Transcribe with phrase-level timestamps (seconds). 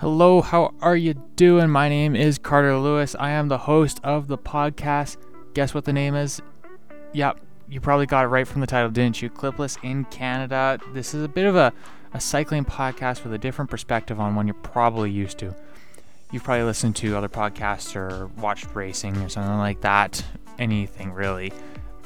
[0.00, 1.68] Hello, how are you doing?
[1.68, 3.14] My name is Carter Lewis.
[3.20, 5.18] I am the host of the podcast.
[5.52, 6.40] Guess what the name is?
[7.12, 7.38] Yep,
[7.68, 9.28] you probably got it right from the title, didn't you?
[9.28, 10.78] Clipless in Canada.
[10.94, 11.70] This is a bit of a,
[12.14, 15.54] a cycling podcast with a different perspective on one you're probably used to.
[16.32, 20.24] You've probably listened to other podcasts or watched racing or something like that.
[20.58, 21.52] Anything really,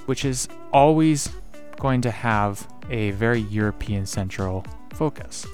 [0.06, 1.30] which is always
[1.79, 5.46] going to have a very European central focus.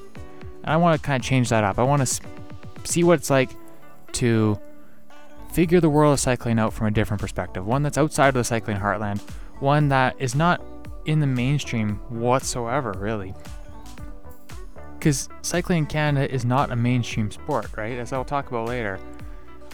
[0.62, 1.78] And I want to kind of change that up.
[1.78, 2.20] I want to
[2.84, 3.50] see what it's like
[4.12, 4.58] to
[5.52, 8.44] figure the world of cycling out from a different perspective, one that's outside of the
[8.44, 9.20] cycling heartland,
[9.60, 10.62] one that is not
[11.06, 13.34] in the mainstream whatsoever, really.
[14.98, 17.98] Because cycling in Canada is not a mainstream sport, right?
[17.98, 19.00] As I'll talk about later,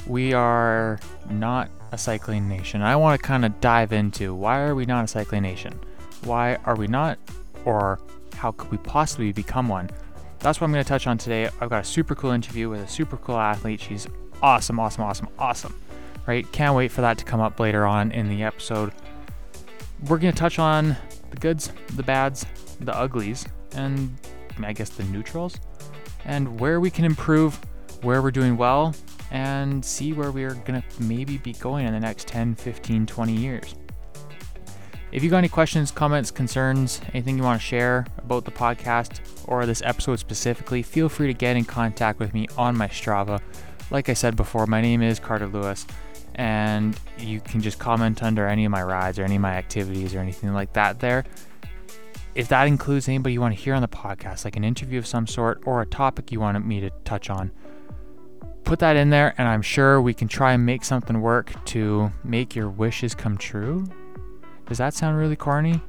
[0.06, 2.80] we are not a cycling nation.
[2.80, 5.78] I want to kind of dive into why are we not a cycling nation?
[6.22, 7.18] Why are we not,
[7.64, 7.98] or
[8.36, 9.90] how could we possibly become one?
[10.46, 11.50] That's what I'm going to touch on today.
[11.60, 13.80] I've got a super cool interview with a super cool athlete.
[13.80, 14.06] She's
[14.40, 15.74] awesome, awesome, awesome, awesome.
[16.24, 16.48] Right?
[16.52, 18.92] Can't wait for that to come up later on in the episode.
[20.08, 20.96] We're going to touch on
[21.30, 22.46] the goods, the bads,
[22.78, 24.16] the uglies, and
[24.62, 25.58] I guess the neutrals,
[26.24, 27.58] and where we can improve,
[28.02, 28.94] where we're doing well,
[29.32, 33.32] and see where we're going to maybe be going in the next 10, 15, 20
[33.32, 33.74] years.
[35.12, 39.20] If you got any questions, comments, concerns, anything you want to share about the podcast
[39.46, 43.40] or this episode specifically, feel free to get in contact with me on my Strava.
[43.90, 45.86] Like I said before, my name is Carter Lewis,
[46.34, 50.12] and you can just comment under any of my rides or any of my activities
[50.12, 51.24] or anything like that there.
[52.34, 55.06] If that includes anybody you want to hear on the podcast, like an interview of
[55.06, 57.52] some sort or a topic you want me to touch on,
[58.64, 62.12] put that in there, and I'm sure we can try and make something work to
[62.24, 63.86] make your wishes come true.
[64.66, 65.80] Does that sound really corny?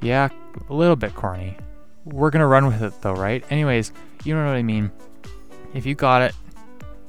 [0.00, 0.28] Yeah,
[0.68, 1.56] a little bit corny.
[2.04, 3.44] We're gonna run with it though, right?
[3.50, 3.92] Anyways,
[4.24, 4.90] you know what I mean.
[5.74, 6.34] If you got it,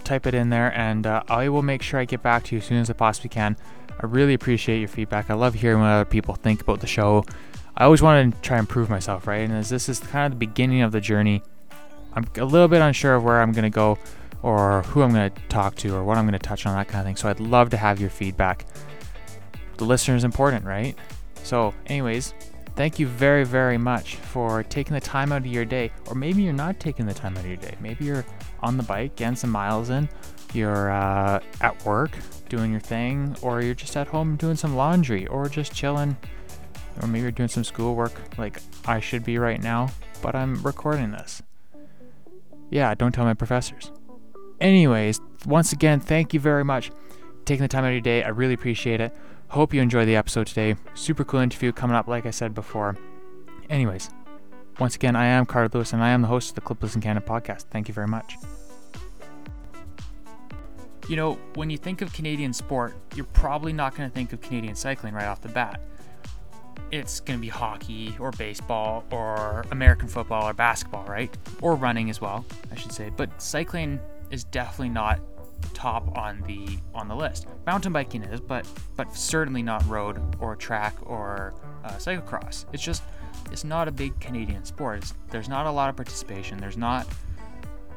[0.04, 2.60] type it in there, and uh, I will make sure I get back to you
[2.60, 3.58] as soon as I possibly can.
[4.00, 5.30] I really appreciate your feedback.
[5.30, 7.26] I love hearing what other people think about the show.
[7.76, 9.42] I always want to try and improve myself, right?
[9.42, 11.42] And as this is kind of the beginning of the journey,
[12.14, 13.98] I'm a little bit unsure of where I'm gonna go,
[14.44, 17.06] or who I'm gonna talk to, or what I'm gonna touch on, that kind of
[17.06, 17.16] thing.
[17.16, 18.66] So I'd love to have your feedback
[19.78, 20.96] the listener is important, right?
[21.44, 22.34] So, anyways,
[22.76, 25.92] thank you very, very much for taking the time out of your day.
[26.08, 27.76] Or maybe you're not taking the time out of your day.
[27.80, 28.26] Maybe you're
[28.62, 30.08] on the bike, getting some miles in.
[30.54, 32.12] You're uh, at work
[32.50, 36.16] doing your thing, or you're just at home doing some laundry, or just chilling,
[37.02, 39.90] or maybe you're doing some schoolwork like I should be right now,
[40.22, 41.42] but I'm recording this.
[42.70, 43.92] Yeah, don't tell my professors.
[44.62, 46.92] Anyways, once again, thank you very much
[47.46, 48.24] taking the time out of your day.
[48.24, 49.14] I really appreciate it.
[49.54, 50.76] Hope you enjoy the episode today.
[50.96, 52.98] Super cool interview coming up, like I said before.
[53.70, 54.10] Anyways,
[54.80, 57.02] once again, I am Carter Lewis, and I am the host of the Clipless in
[57.02, 57.66] Canada podcast.
[57.70, 58.36] Thank you very much.
[61.08, 64.42] You know, when you think of Canadian sport, you're probably not going to think of
[64.42, 65.82] Canadian cycling right off the bat.
[66.90, 71.32] It's going to be hockey or baseball or American football or basketball, right?
[71.62, 73.12] Or running as well, I should say.
[73.16, 74.00] But cycling
[74.32, 75.20] is definitely not
[75.74, 77.48] top on the on the list.
[77.66, 81.54] Mountain biking is, but but certainly not road or track or
[81.84, 82.66] uh, cyclocross.
[82.74, 83.04] It's just
[83.52, 85.00] it's not a big Canadian sport.
[85.00, 86.58] It's, there's not a lot of participation.
[86.58, 87.08] There's not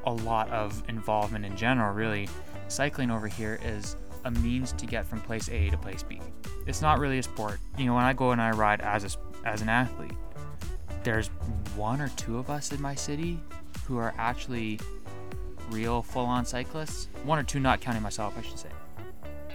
[0.05, 1.95] a lot of involvement in general.
[1.95, 2.29] Really,
[2.69, 6.21] cycling over here is a means to get from place A to place B.
[6.67, 7.59] It's not really a sport.
[7.79, 10.17] You know, when I go and I ride as a, as an athlete,
[11.05, 11.29] there's
[11.77, 13.39] one or two of us in my city
[13.87, 14.81] who are actually
[15.71, 17.09] real full on cyclists.
[17.25, 18.69] One or two, not counting myself, I should say.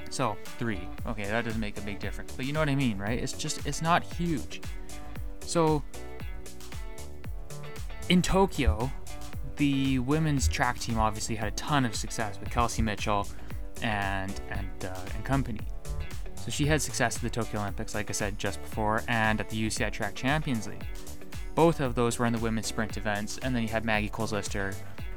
[0.10, 0.88] So, three.
[1.08, 2.34] Okay, that doesn't make a big difference.
[2.34, 3.18] But you know what I mean, right?
[3.18, 4.62] It's just, it's not huge.
[5.40, 5.84] So,
[8.10, 8.92] in Tokyo,
[9.56, 13.28] the women's track team obviously had a ton of success with Kelsey Mitchell
[13.82, 15.60] and and uh, and company.
[16.36, 19.50] So she had success at the Tokyo Olympics, like I said just before, and at
[19.50, 20.84] the UCI Track Champions League.
[21.54, 24.74] Both of those were in the women's sprint events, and then you had Maggie Coles-Lyster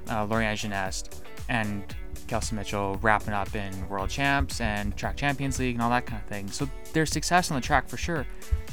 [0.09, 1.95] uh, Lauriane Genest, and
[2.27, 6.21] Kelsey Mitchell wrapping up in World Champs and Track Champions League and all that kind
[6.23, 6.49] of thing.
[6.49, 8.27] So there's success on the track for sure.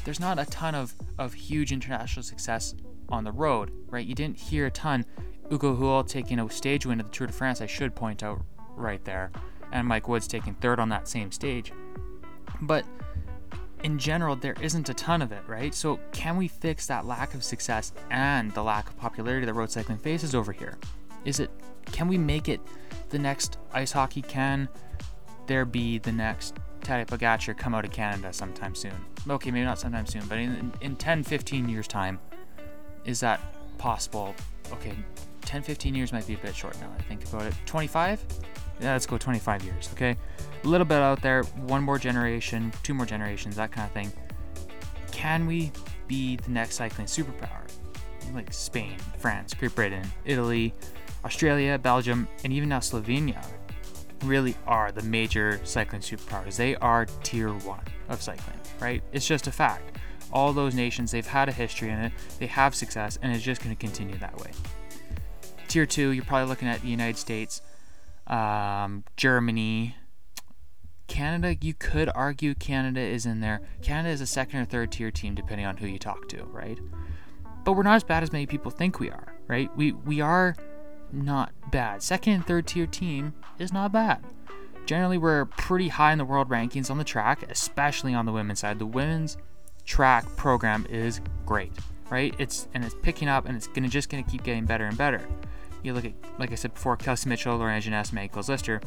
[0.06, 2.76] There's not a ton of, of huge international success
[3.10, 4.06] on the road, right?
[4.06, 5.06] You didn't hear a ton.
[5.50, 8.42] Hugo Houle taking a stage win at the Tour de France, I should point out
[8.76, 9.32] right there,
[9.72, 11.74] and Mike Woods taking third on that same stage.
[12.62, 12.86] But
[13.84, 15.74] in general, there isn't a ton of it, right?
[15.74, 19.72] So, can we fix that lack of success and the lack of popularity that road
[19.72, 20.78] cycling faces over here?
[21.26, 21.50] Is it
[21.86, 22.62] can we make it
[23.10, 24.22] the next ice hockey?
[24.22, 24.70] Can
[25.48, 28.94] there be the next Tadej Pogacar come out of Canada sometime soon?
[29.30, 32.20] Okay, maybe not sometime soon, but in, in 10, 15 years' time,
[33.06, 33.40] is that
[33.78, 34.34] possible?
[34.74, 34.94] okay,
[35.42, 36.90] 10, 15 years might be a bit short now.
[36.98, 37.54] I think about it.
[37.66, 38.24] 25?
[38.80, 40.16] Yeah, let's go 25 years, okay?
[40.64, 44.12] A little bit out there, one more generation, two more generations, that kind of thing.
[45.12, 45.72] Can we
[46.08, 47.62] be the next cycling superpower?
[48.34, 50.74] Like Spain, France, Great Britain, Italy,
[51.26, 53.46] Australia, Belgium, and even now Slovenia
[54.24, 56.56] really are the major cycling superpowers.
[56.56, 59.04] They are tier one of cycling, right?
[59.12, 59.98] It's just a fact.
[60.32, 63.62] All those nations, they've had a history in it, they have success, and it's just
[63.62, 64.52] going to continue that way.
[65.68, 67.62] Tier two, you're probably looking at the United States,
[68.28, 69.96] um, Germany,
[71.08, 71.56] Canada.
[71.60, 73.62] You could argue Canada is in there.
[73.82, 76.80] Canada is a second or third tier team, depending on who you talk to, right?
[77.64, 79.70] But we're not as bad as many people think we are, right?
[79.76, 80.56] We we are
[81.14, 82.02] not bad.
[82.02, 84.24] Second and third tier team is not bad.
[84.86, 88.60] Generally, we're pretty high in the world rankings on the track, especially on the women's
[88.60, 88.80] side.
[88.80, 89.38] The women's
[89.86, 91.72] track program is great,
[92.10, 92.34] right?
[92.40, 95.22] It's and it's picking up, and it's gonna just gonna keep getting better and better.
[95.84, 98.82] You look at, like I said before, Kelsey Mitchell, Lauriane Genest, Meg Lister.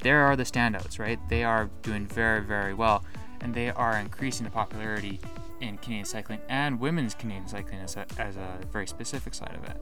[0.00, 1.18] There are the standouts, right?
[1.28, 3.04] They are doing very, very well,
[3.40, 5.20] and they are increasing the popularity
[5.60, 9.68] in Canadian cycling and women's Canadian cycling as a, as a very specific side of
[9.68, 9.76] it.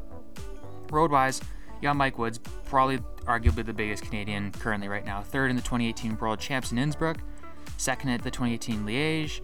[0.90, 1.40] Road wise,
[1.80, 5.22] yeah, Mike Woods, probably arguably the biggest Canadian currently right now.
[5.22, 7.18] Third in the 2018 World Champs in Innsbruck,
[7.76, 9.40] second at the 2018 Liège,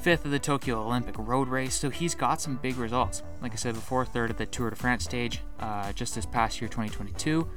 [0.00, 1.74] fifth at the Tokyo Olympic Road Race.
[1.74, 3.22] So he's got some big results.
[3.42, 6.60] Like I said before, third at the Tour de France stage uh, just this past
[6.60, 7.48] year, 2022.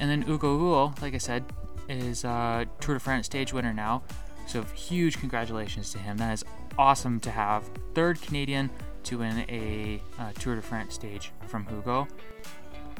[0.00, 1.44] And then Hugo Houle, like I said,
[1.88, 4.02] is uh, Tour de France stage winner now.
[4.46, 6.16] So huge congratulations to him.
[6.18, 6.44] That is
[6.78, 7.68] awesome to have.
[7.94, 8.70] Third Canadian
[9.04, 12.06] to win a uh, Tour de France stage from Hugo.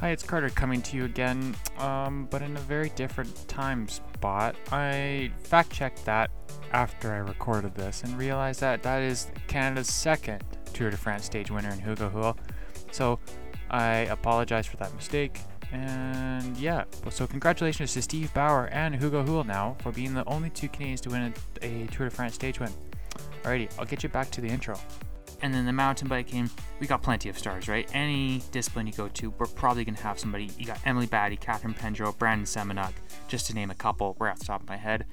[0.01, 4.55] Hi, it's Carter coming to you again, um, but in a very different time spot.
[4.71, 6.31] I fact checked that
[6.73, 11.51] after I recorded this and realized that that is Canada's second Tour de France stage
[11.51, 12.39] winner in Hugo Houle.
[12.93, 13.19] So
[13.71, 15.41] I apologize for that mistake.
[15.73, 20.51] And yeah, so congratulations to Steve Bauer and Hugo Houle now for being the only
[20.51, 22.71] two Canadians to win a, a Tour de France stage win.
[23.43, 24.79] Alrighty, I'll get you back to the intro.
[25.41, 26.51] And then the mountain biking,
[26.81, 27.89] we got plenty of stars, right?
[27.95, 30.51] Any discipline you go to, we're probably going to have somebody.
[30.59, 32.93] You got Emily Batty, Catharine Pendrel, Brandon Semenuk,
[33.29, 35.07] just to name a couple right off the top of my head.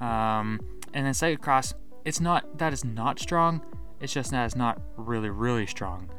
[0.00, 0.60] Um,
[0.92, 1.72] and then cyclocross,
[2.04, 3.62] it's not, that is not strong.
[4.00, 6.10] It's just that it's not really, really strong.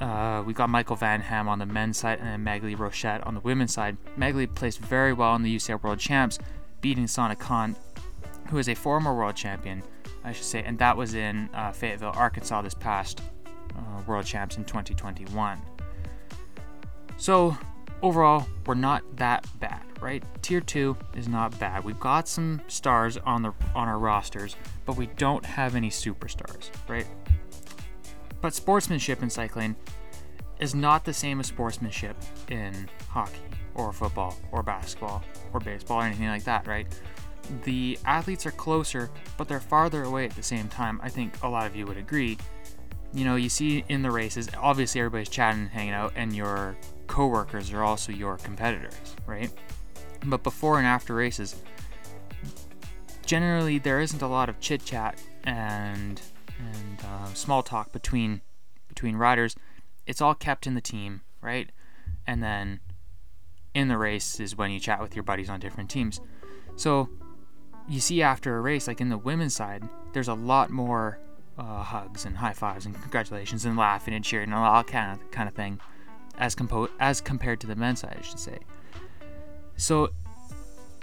[0.00, 3.34] Uh, we got Michael Van Ham on the men's side and then Maghalie Rochette on
[3.34, 3.96] the women's side.
[4.18, 6.38] Maghalie placed very well in the UCI World Champs,
[6.82, 7.78] beating Sanne Cant,
[8.50, 9.82] who is a former world champion
[10.26, 13.20] I should say, and that was in uh, Fayetteville, Arkansas, this past
[13.76, 15.62] uh, World Champs in 2021.
[17.16, 17.56] So
[18.02, 20.24] overall, we're not that bad, right?
[20.42, 21.84] Tier two is not bad.
[21.84, 26.70] We've got some stars on the on our rosters, but we don't have any superstars,
[26.88, 27.06] right?
[28.40, 29.76] But sportsmanship in cycling
[30.58, 32.16] is not the same as sportsmanship
[32.48, 33.38] in hockey
[33.74, 36.86] or football or basketball or baseball or anything like that, right?
[37.64, 41.00] The athletes are closer, but they're farther away at the same time.
[41.02, 42.38] I think a lot of you would agree.
[43.12, 46.76] You know, you see in the races, obviously everybody's chatting and hanging out, and your
[47.06, 48.94] coworkers are also your competitors,
[49.26, 49.50] right?
[50.24, 51.56] But before and after races,
[53.24, 56.20] generally there isn't a lot of chit chat and
[56.58, 58.40] and uh, small talk between
[58.88, 59.54] between riders.
[60.06, 61.70] It's all kept in the team, right?
[62.26, 62.80] And then
[63.74, 66.20] in the race is when you chat with your buddies on different teams.
[66.76, 67.08] So
[67.88, 71.18] you see after a race, like in the women's side, there's a lot more
[71.58, 75.30] uh, hugs and high fives and congratulations and laughing and cheering and all kind of
[75.30, 75.80] kind of thing,
[76.38, 78.58] as compo- as compared to the men's side, I should say.
[79.76, 80.10] So,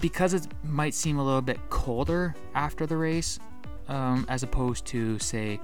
[0.01, 3.39] because it might seem a little bit colder after the race,
[3.87, 5.59] um, as opposed to say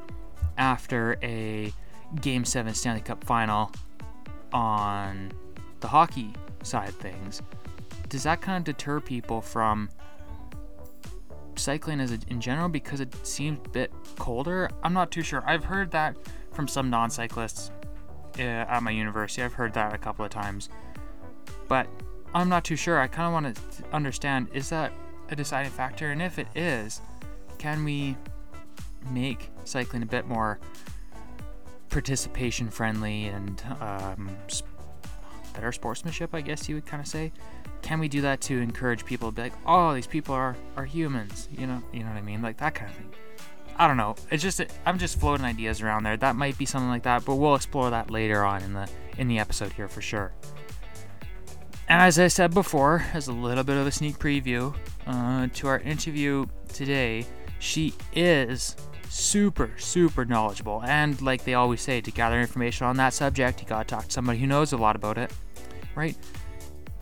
[0.58, 1.74] after a
[2.22, 3.72] Game Seven Stanley Cup final
[4.54, 5.32] on
[5.80, 6.34] the hockey
[6.64, 7.42] side of things,
[8.08, 9.90] does that kind of deter people from
[11.60, 14.70] cycling as a, in general because it seems a bit colder.
[14.84, 15.44] I'm not too sure.
[15.46, 16.16] I've heard that
[16.52, 17.72] from some non-cyclists
[18.38, 19.44] uh, at my university.
[19.44, 20.70] I've heard that a couple of times,
[21.68, 21.88] but
[22.34, 23.00] I'm not too sure.
[23.00, 24.94] I kind of want to understand: is that
[25.30, 26.12] a deciding factor?
[26.12, 27.02] And if it is,
[27.58, 28.16] can we
[29.12, 30.60] make cycling a bit more
[31.90, 34.30] participation friendly and um,
[35.60, 36.34] better sportsmanship?
[36.34, 37.34] I guess you would kind of say
[37.82, 40.86] can we do that to encourage people to be like, oh, these people are are
[40.86, 43.12] humans, you know, you know what I mean, like that kind of thing.
[43.78, 44.16] I don't know.
[44.32, 46.16] It's just I'm just floating ideas around there.
[46.16, 49.28] That might be something like that, but we'll explore that later on in the in
[49.28, 50.32] the episode here for sure.
[51.90, 54.76] And as I said before, as a little bit of a sneak preview
[55.08, 57.26] uh, to our interview today,
[57.58, 58.76] she is
[59.10, 60.84] super, super knowledgeable.
[60.86, 64.12] And like they always say, to gather information on that subject, you gotta talk to
[64.12, 65.34] somebody who knows a lot about it,
[66.00, 66.16] right?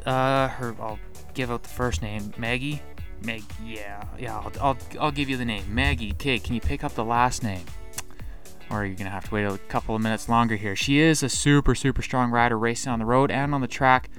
[0.06, 1.00] Uh, her, I'll
[1.34, 2.82] give out the first name, Maggie.
[3.24, 6.12] Meg, yeah, yeah, I'll, I'll, I'll give you the name, Maggie.
[6.14, 7.64] Okay, can you pick up the last name?
[8.70, 10.76] Or you're gonna have to wait a couple of minutes longer here.
[10.76, 14.10] She is a super, super strong rider, racing on the road and on the track.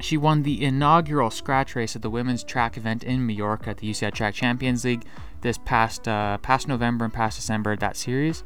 [0.00, 3.88] She won the inaugural scratch race at the women's track event in Mallorca at the
[3.88, 5.04] UCI Track Champions League
[5.40, 7.76] this past uh, past November and past December.
[7.76, 8.42] That series,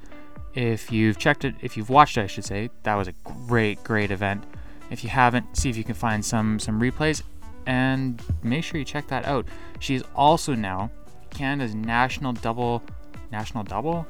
[0.54, 3.12] if you've checked it, if you've watched it, I should say, that was a
[3.46, 4.44] great, great event.
[4.90, 7.22] If you haven't, see if you can find some some replays
[7.66, 9.46] and make sure you check that out.
[9.78, 10.90] She is also now
[11.30, 12.82] Canada's national double
[13.30, 14.06] national double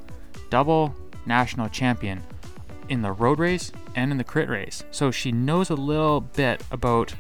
[0.51, 0.95] double
[1.27, 2.23] national champion
[2.89, 4.85] in the road race and in the crit race.
[4.91, 7.15] So she knows a little bit about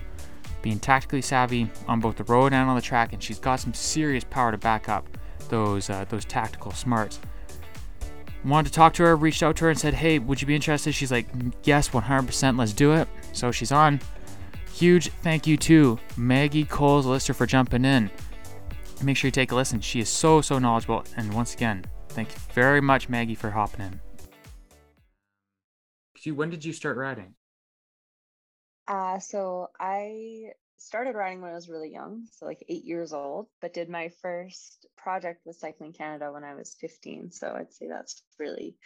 [0.62, 3.74] being tactically savvy on both the road and on the track, and she's got some
[3.74, 5.06] serious power to back up
[5.48, 7.20] those uh, those tactical smarts.
[8.44, 10.54] Wanted to talk to her, reached out to her and said, "Hey, would you be
[10.54, 11.26] interested?" She's like,
[11.64, 12.58] "Yes, 100%.
[12.58, 14.00] Let's do it." So she's on.
[14.72, 18.10] Huge thank you to Maggie Coles-Lyster for jumping in.
[19.02, 19.80] Make sure you take a listen.
[19.80, 21.04] She is so, so knowledgeable.
[21.16, 23.86] And once again, thank you very much, Maggie, for hopping
[26.24, 26.34] in.
[26.34, 27.34] When did you start riding?
[28.86, 33.46] Uh, so I started riding when I was really young, so like eight years old,
[33.60, 37.30] but did my first project with Cycling Canada when I was 15.
[37.30, 38.76] So I'd say that's really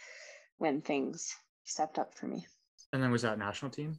[0.57, 2.45] when things stepped up for me.
[2.91, 3.97] And then was that national team?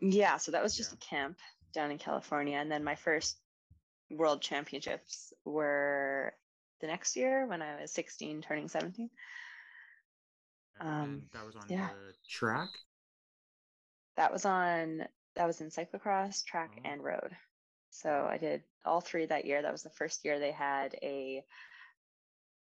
[0.00, 0.96] Yeah, so that was just yeah.
[0.96, 1.38] a camp
[1.74, 2.56] down in California.
[2.56, 3.38] And then my first
[4.10, 6.32] world championships were
[6.80, 9.10] the next year when I was 16, turning 17.
[10.80, 11.88] Um, that was on yeah.
[11.88, 12.68] the track?
[14.16, 16.88] That was on, that was in cyclocross, track, oh.
[16.88, 17.36] and road.
[17.90, 19.62] So I did all three that year.
[19.62, 21.42] That was the first year they had a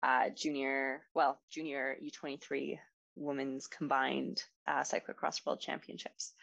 [0.02, 2.80] uh, junior, well, junior U23
[3.16, 6.34] women's combined uh, cyclocross world championships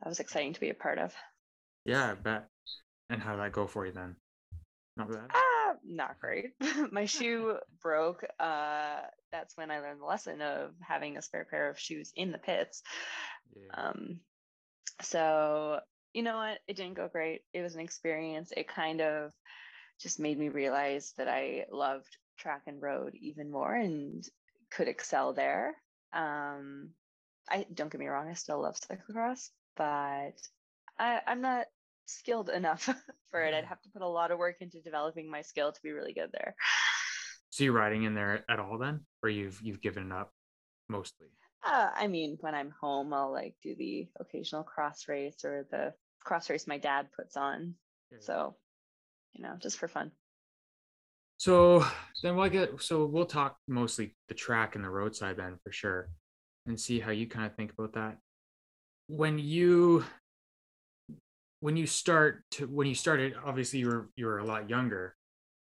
[0.00, 1.14] that was exciting to be a part of.
[1.84, 2.48] Yeah, I bet.
[3.08, 4.16] And how did that go for you then?
[4.96, 5.30] Not bad.
[5.30, 6.52] Uh, not great.
[6.92, 8.24] My shoe broke.
[8.38, 9.00] Uh,
[9.32, 12.38] that's when I learned the lesson of having a spare pair of shoes in the
[12.38, 12.82] pits.
[13.54, 13.82] Yeah.
[13.82, 14.20] Um,
[15.02, 15.80] so
[16.12, 16.58] you know what?
[16.66, 17.42] It didn't go great.
[17.52, 18.52] It was an experience.
[18.56, 19.32] It kind of
[20.00, 24.24] just made me realize that I loved track and road even more and
[24.70, 25.74] could excel there.
[26.12, 26.90] Um,
[27.48, 30.36] I don't get me wrong, I still love cyclocross, but
[30.98, 31.64] I, I'm not
[32.04, 32.86] skilled enough
[33.30, 33.54] for it.
[33.54, 36.12] I'd have to put a lot of work into developing my skill to be really
[36.12, 36.54] good there.
[37.48, 40.34] So you're riding in there at all then, or you've you've given it up
[40.90, 41.28] mostly?
[41.66, 45.94] Uh, I mean, when I'm home, I'll like do the occasional cross race or the
[46.22, 47.74] cross race my dad puts on.
[48.12, 48.18] Yeah.
[48.20, 48.56] So,
[49.32, 50.10] you know, just for fun.
[51.38, 51.86] So
[52.22, 56.10] then we'll get so we'll talk mostly the track and the roadside then for sure,
[56.66, 58.18] and see how you kind of think about that
[59.10, 60.04] when you
[61.58, 65.16] when you start to when you started obviously you were you were a lot younger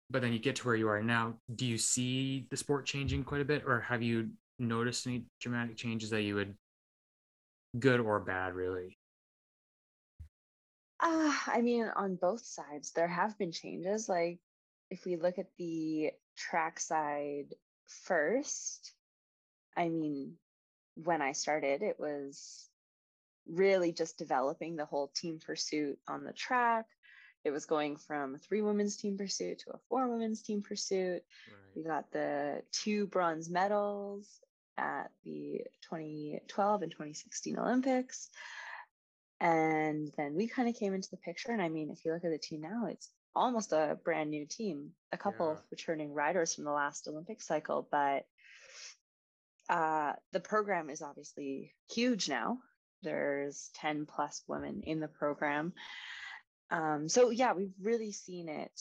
[0.09, 3.23] but then you get to where you are now do you see the sport changing
[3.23, 6.55] quite a bit or have you noticed any dramatic changes that you would
[7.79, 8.97] good or bad really?
[10.99, 14.39] Uh, i mean on both sides there have been changes like
[14.91, 17.55] if we look at the track side
[17.87, 18.95] first
[19.77, 20.33] i mean
[21.05, 22.71] when i started it was
[23.49, 26.87] really just developing the whole team pursuit on the track.
[27.45, 31.23] It was going from three women's team pursuit to a four women's team pursuit.
[31.49, 31.77] Right.
[31.77, 34.29] We got the two bronze medals
[34.77, 38.31] at the 2012 and 2016 Olympics.
[39.41, 41.53] And then we kind of came into the picture.
[41.53, 44.47] And I mean, if you look at the team now, it's almost a brand new
[44.47, 45.53] team, a couple yeah.
[45.53, 48.27] of returning riders from the last Olympic cycle, but
[49.69, 52.59] uh, the program is obviously huge now
[53.03, 55.73] there's 10 plus women in the program.
[56.71, 58.73] Um, so yeah, we've really seen it,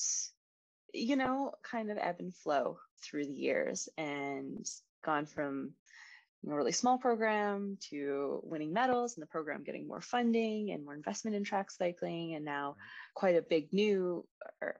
[0.94, 4.66] you know, kind of ebb and flow through the years and
[5.04, 5.74] gone from
[6.52, 10.94] a really small program to winning medals and the program getting more funding and more
[10.94, 12.76] investment in track cycling and now
[13.14, 14.26] quite a big new
[14.62, 14.80] or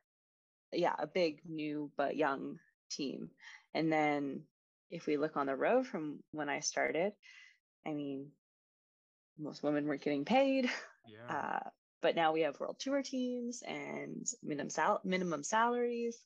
[0.72, 2.60] yeah a big new but young
[2.92, 3.30] team
[3.74, 4.42] and then
[4.92, 7.14] if we look on the road from when i started
[7.88, 8.28] i mean
[9.38, 10.70] most women weren't getting paid.
[11.08, 11.36] Yeah.
[11.36, 11.70] Uh,
[12.02, 16.18] but now we have world tour teams and minimum sal- minimum salaries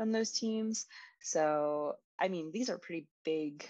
[0.00, 0.86] on those teams.
[1.22, 3.68] So I mean, these are pretty big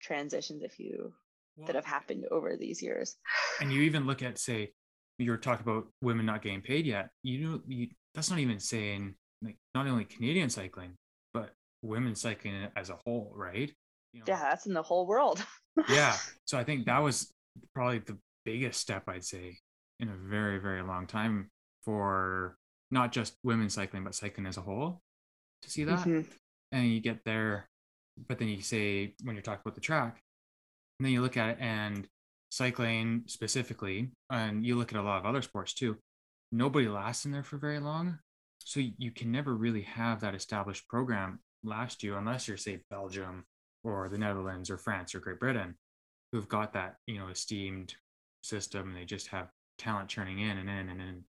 [0.00, 1.12] transitions if you
[1.56, 3.16] well, that have happened over these years.
[3.60, 4.72] And you even look at say
[5.18, 7.10] you were talking about women not getting paid yet.
[7.22, 10.96] You know, you, that's not even saying like not only Canadian cycling,
[11.32, 11.50] but
[11.82, 13.70] women's cycling as a whole, right?
[14.12, 15.44] You know, yeah, that's in the whole world.
[15.88, 16.16] yeah.
[16.44, 17.33] So I think that was
[17.74, 19.58] probably the biggest step I'd say
[20.00, 21.50] in a very, very long time
[21.84, 22.56] for
[22.90, 25.00] not just women's cycling, but cycling as a whole
[25.62, 26.00] to see that.
[26.00, 26.20] Mm-hmm.
[26.72, 27.68] And you get there,
[28.28, 30.20] but then you say, when you're talking about the track,
[30.98, 32.06] and then you look at it and
[32.50, 35.96] cycling specifically, and you look at a lot of other sports too,
[36.52, 38.18] nobody lasts in there for very long.
[38.58, 43.44] So you can never really have that established program last you unless you're, say, Belgium
[43.82, 45.76] or the Netherlands or France or Great Britain,
[46.34, 47.94] who've got that, you know, esteemed
[48.42, 51.24] system and they just have talent churning in and in and in.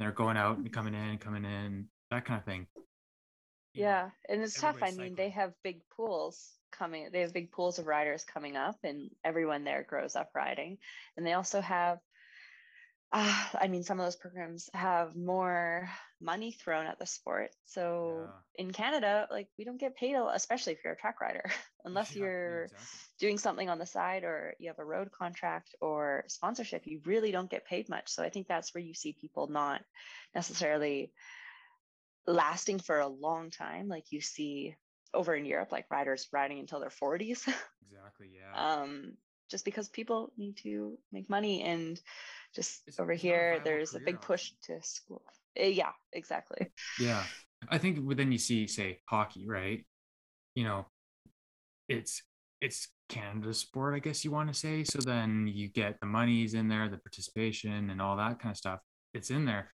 [0.00, 2.66] They're going out and coming in, coming in, that kind of thing.
[3.72, 4.82] yeah, and it's tough.
[4.82, 7.08] I mean, they have big pools coming.
[7.12, 10.78] They have big pools of riders coming up, and everyone there grows up riding.
[11.16, 11.98] And they also have
[13.10, 15.88] uh, I mean, some of those programs have more
[16.20, 17.50] money thrown at the sport.
[17.64, 18.64] So yeah.
[18.64, 21.44] in Canada, like we don't get paid, especially if you're a track rider,
[21.84, 22.86] unless yeah, you're exactly.
[23.18, 26.82] doing something on the side or you have a road contract or sponsorship.
[26.86, 28.10] You really don't get paid much.
[28.10, 29.80] So I think that's where you see people not
[30.34, 31.12] necessarily
[32.26, 34.76] lasting for a long time, like you see
[35.14, 37.48] over in Europe, like riders riding until their 40s.
[37.90, 38.28] Exactly.
[38.38, 38.80] Yeah.
[38.82, 39.14] um,
[39.50, 41.98] just because people need to make money and
[42.54, 45.22] just it's, over here there's a big push to school.
[45.60, 46.68] Uh, yeah exactly.
[47.00, 47.22] Yeah.
[47.68, 49.84] I think then you see say hockey right?
[50.54, 50.86] You know
[51.88, 52.22] it's
[52.60, 54.84] it's canada's sport i guess you want to say.
[54.84, 58.56] So then you get the monies in there the participation and all that kind of
[58.56, 58.80] stuff
[59.14, 59.72] it's in there.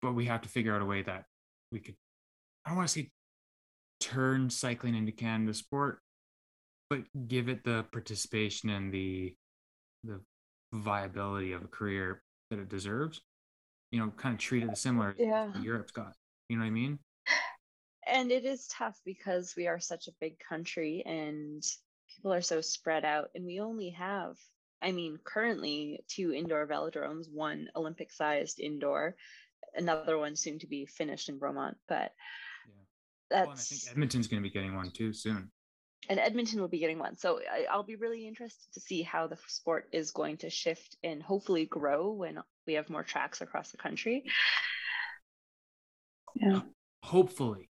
[0.00, 1.24] But we have to figure out a way that
[1.70, 1.96] we could
[2.64, 3.10] i don't want to say
[4.00, 6.00] turn cycling into canada's sport
[6.90, 9.34] but give it the participation and the
[10.04, 10.20] the
[10.72, 13.20] viability of a career that it deserves.
[13.90, 15.50] You know, kind of treat it similar yeah.
[15.62, 16.12] Europe's got.
[16.48, 16.98] You know what I mean?
[18.06, 21.62] And it is tough because we are such a big country and
[22.14, 24.36] people are so spread out and we only have
[24.80, 29.16] I mean, currently two indoor velodromes, one Olympic sized indoor,
[29.74, 31.74] another one soon to be finished in Bromont.
[31.88, 32.12] But
[32.66, 32.84] yeah.
[33.28, 35.50] that's well, I think Edmonton's going to be getting one too soon
[36.08, 37.16] and Edmonton will be getting one.
[37.16, 40.96] So I, will be really interested to see how the sport is going to shift
[41.02, 44.24] and hopefully grow when we have more tracks across the country.
[46.34, 46.60] Yeah.
[47.02, 47.68] Hopefully.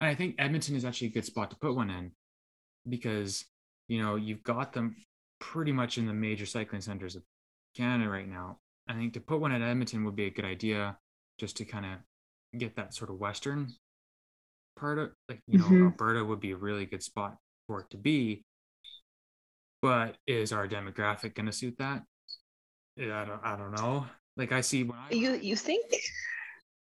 [0.00, 2.12] And I think Edmonton is actually a good spot to put one in
[2.88, 3.44] because,
[3.88, 4.94] you know, you've got them
[5.40, 7.22] pretty much in the major cycling centers of
[7.76, 8.58] Canada right now.
[8.88, 10.96] I think to put one at Edmonton would be a good idea
[11.38, 13.72] just to kind of get that sort of Western
[14.78, 15.86] part of like, you know, mm-hmm.
[15.86, 18.44] Alberta would be a really good spot for it to be.
[19.82, 22.02] But is our demographic going to suit that?
[22.98, 24.06] I don't, I don't know.
[24.36, 25.86] Like I see when I you you think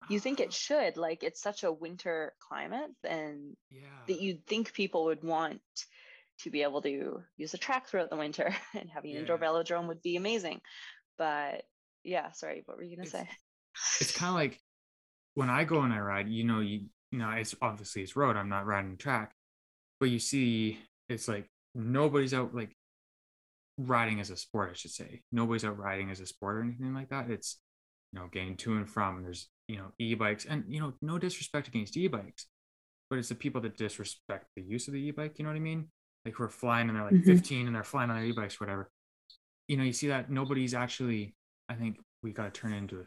[0.09, 3.87] you think it should like it's such a winter climate and yeah.
[4.07, 5.61] that you'd think people would want
[6.39, 9.21] to be able to use a track throughout the winter and having an yeah.
[9.21, 10.59] indoor velodrome would be amazing
[11.17, 11.63] but
[12.03, 13.29] yeah sorry what were you gonna it's, say
[14.01, 14.59] it's kind of like
[15.35, 18.35] when i go and i ride you know you, you know it's obviously it's road
[18.35, 19.33] i'm not riding track
[20.03, 22.75] but you see it's like nobody's out like
[23.77, 25.21] riding as a sport i should say.
[25.31, 27.29] Nobody's out riding as a sport or anything like that.
[27.29, 27.59] It's
[28.11, 31.69] you know getting to and from there's you know e-bikes and you know no disrespect
[31.69, 32.47] against e-bikes
[33.09, 35.61] but it's the people that disrespect the use of the e-bike you know what i
[35.61, 35.87] mean?
[36.25, 37.37] Like who are flying and they're like mm-hmm.
[37.37, 38.89] 15 and they're flying on their e-bikes whatever.
[39.69, 41.33] You know you see that nobody's actually
[41.69, 43.05] i think we got to turn it into a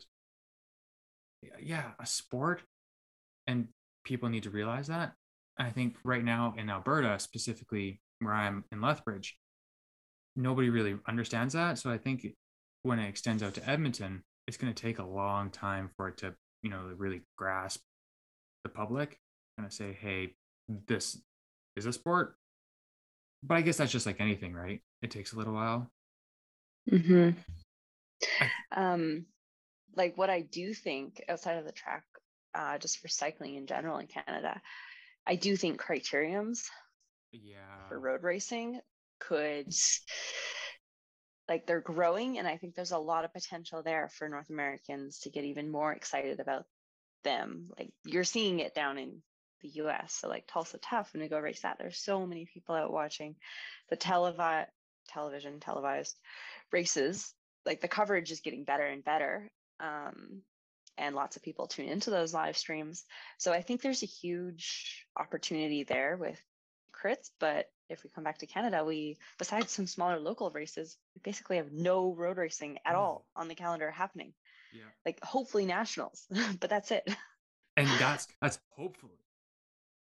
[1.60, 2.62] yeah a sport
[3.46, 3.68] and
[4.02, 5.12] people need to realize that
[5.58, 9.36] I think right now in Alberta, specifically where I'm in Lethbridge,
[10.36, 11.78] nobody really understands that.
[11.78, 12.26] So I think
[12.82, 16.18] when it extends out to Edmonton, it's going to take a long time for it
[16.18, 17.80] to, you know, really grasp
[18.62, 19.18] the public
[19.58, 20.34] and say, hey,
[20.86, 21.20] this
[21.76, 22.36] is a sport.
[23.42, 24.80] But I guess that's just like anything, right?
[25.02, 25.90] It takes a little while.
[26.88, 27.30] Hmm.
[28.72, 29.26] Um,
[29.94, 32.04] like what I do think outside of the track,
[32.54, 34.60] uh, just for cycling in general in Canada,
[35.26, 36.64] I do think criteriums
[37.32, 37.88] yeah.
[37.88, 38.80] for road racing
[39.18, 39.74] could
[41.48, 45.20] like they're growing and I think there's a lot of potential there for North Americans
[45.20, 46.64] to get even more excited about
[47.24, 47.70] them.
[47.78, 49.22] Like you're seeing it down in
[49.62, 50.14] the US.
[50.14, 53.36] So like Tulsa Tough when we go race that, there's so many people out watching
[53.90, 54.66] the televi-
[55.08, 56.18] television televised
[56.72, 57.32] races.
[57.64, 59.50] Like the coverage is getting better and better.
[59.80, 60.42] Um,
[60.98, 63.04] and lots of people tune into those live streams.
[63.38, 66.40] So I think there's a huge opportunity there with
[66.94, 67.30] crits.
[67.38, 71.56] But if we come back to Canada, we, besides some smaller local races, we basically
[71.56, 72.98] have no road racing at mm.
[72.98, 74.32] all on the calendar happening.
[74.72, 74.84] Yeah.
[75.04, 76.26] Like hopefully nationals,
[76.60, 77.08] but that's it.
[77.78, 79.18] And that's, that's hopefully.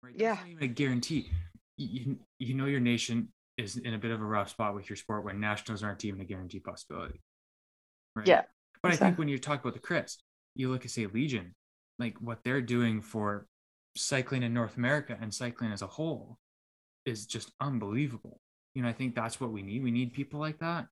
[0.04, 0.14] right?
[0.16, 0.36] Yeah.
[0.36, 1.32] That's not even a guarantee.
[1.76, 4.96] You, you know your nation is in a bit of a rough spot with your
[4.96, 7.20] sport when nationals aren't even a guaranteed possibility.
[8.16, 8.28] Right.
[8.28, 8.44] Yeah.
[8.84, 10.18] But I think when you talk about the Crits,
[10.58, 11.56] you look at say Legion,
[12.00, 13.48] like what they're doing for
[13.96, 16.38] cycling in North America and cycling as a whole
[17.06, 18.42] is just unbelievable.
[18.76, 19.84] You know, I think that's what we need.
[19.84, 20.88] We need people like that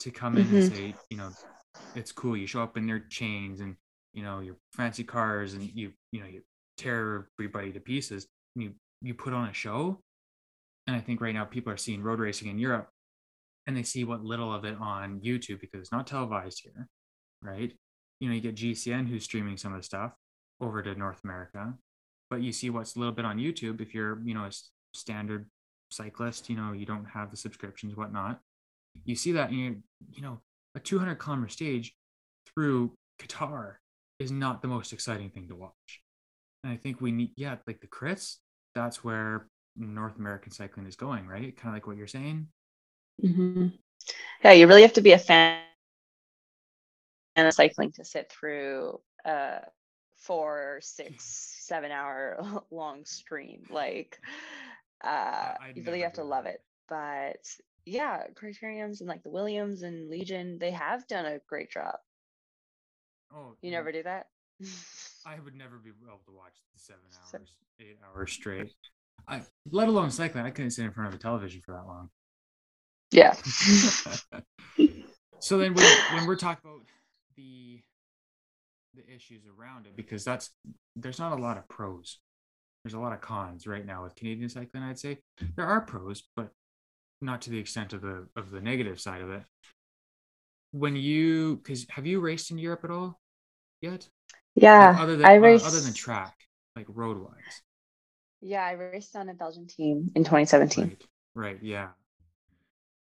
[0.00, 0.62] to come in and Mhm.
[0.62, 1.34] say, you know,
[1.94, 2.36] it's cool.
[2.36, 3.76] You show up in their chains and
[4.12, 6.42] you know your fancy cars, and you you know you
[6.78, 8.28] tear everybody to pieces.
[8.54, 10.02] And you you put on a show,
[10.86, 12.90] and I think right now people are seeing road racing in Europe,
[13.66, 16.88] and they see what little of it on YouTube because it's not televised here,
[17.42, 17.72] right?
[18.20, 20.12] You know, you get GCN who's streaming some of the stuff
[20.60, 21.74] over to North America,
[22.30, 24.52] but you see what's a little bit on YouTube if you're you know a
[24.94, 25.46] standard
[25.90, 28.40] cyclist, you know, you don't have the subscriptions, whatnot.
[29.04, 30.40] You see that, and you you know,
[30.74, 31.94] a 200 kilometer stage
[32.54, 33.74] through Qatar
[34.18, 36.02] is not the most exciting thing to watch.
[36.64, 38.36] And I think we need, yeah, like the crits,
[38.74, 41.56] that's where North American cycling is going, right?
[41.56, 42.48] Kind of like what you're saying.
[43.20, 43.68] hmm
[44.42, 45.60] Yeah, you really have to be a fan
[47.44, 49.60] of cycling to sit through a
[50.16, 51.24] four, six,
[51.66, 53.64] seven hour long stream.
[53.70, 54.18] Like,
[55.04, 56.54] uh, you really have to love that.
[56.54, 56.62] it.
[56.88, 57.46] But
[57.84, 61.96] yeah, Criteriums and like the Williams and Legion, they have done a great job.
[63.34, 64.26] Oh, You mm, never do that?
[65.26, 68.72] I would never be able to watch the seven Se- hours, eight hours straight.
[69.28, 70.44] I, let alone cycling.
[70.44, 72.10] I couldn't sit in front of a television for that long.
[73.10, 73.34] yeah.
[75.40, 76.82] so then when, when we're talking about
[77.36, 77.80] the
[78.94, 80.50] the issues around it because that's
[80.94, 82.18] there's not a lot of pros
[82.82, 85.18] there's a lot of cons right now with canadian cycling i'd say
[85.56, 86.50] there are pros but
[87.20, 89.42] not to the extent of the of the negative side of it
[90.72, 93.20] when you because have you raced in europe at all
[93.82, 94.08] yet
[94.54, 94.90] Yeah.
[94.92, 96.34] like other than I uh, raced, other than track
[96.74, 97.62] like road wise
[98.42, 100.84] yeah, I raced on a Belgian team in 2017.
[100.84, 101.04] Right.
[101.34, 101.58] Right.
[101.62, 101.88] Yeah.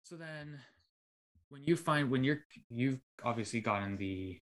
[0.05, 0.59] So then,
[1.51, 4.39] when you find when you're you've obviously gotten the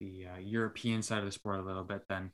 [0.00, 2.30] the uh, European side of the sport a little bit, then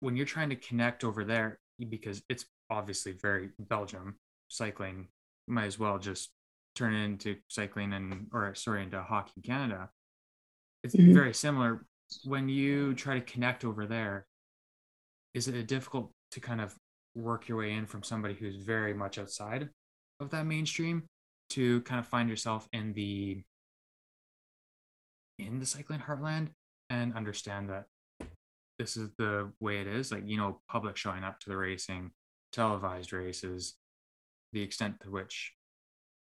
[0.00, 1.58] when you're trying to connect over there,
[1.90, 4.16] because it's obviously very Belgium
[4.48, 5.08] cycling,
[5.46, 6.30] might as well just
[6.74, 9.90] turn it into cycling and or sorry into hockey in Canada.
[10.82, 11.12] It's Mhm.
[11.14, 11.84] very similar.
[12.24, 14.26] When you try to connect over there,
[15.34, 16.78] is it difficult to kind of
[17.14, 19.70] work your way in from somebody who's very much outside
[20.20, 21.08] of that mainstream
[21.50, 23.42] to kind of find yourself in the
[25.38, 26.48] in the cycling heartland
[26.90, 27.86] and understand that
[28.78, 32.10] this is the way it is like you know public showing up to the racing
[32.52, 33.74] televised races
[34.52, 35.54] the extent to which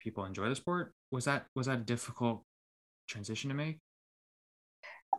[0.01, 2.45] people enjoy the sport was that was that a difficult
[3.09, 3.79] transition to make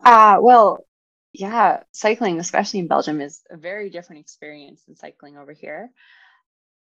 [0.04, 0.86] Uh, well,
[1.34, 5.92] yeah, cycling, especially in Belgium, is a very different experience than cycling over here.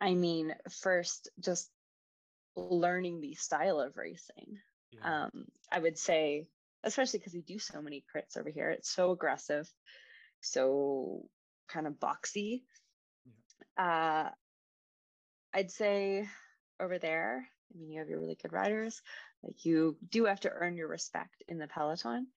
[0.01, 1.69] I mean, first, just
[2.55, 4.57] learning the style of racing.
[4.91, 6.47] yeah Um, I would say,
[6.83, 9.69] especially because we do so many crits over here, it's so aggressive,
[10.41, 11.29] so
[11.67, 12.63] kind of boxy.
[13.77, 14.29] Uh,
[15.53, 16.27] I'd say
[16.79, 19.01] over there, I mean, you have your really good riders.
[19.43, 22.27] Like you do have to earn your respect in the peloton,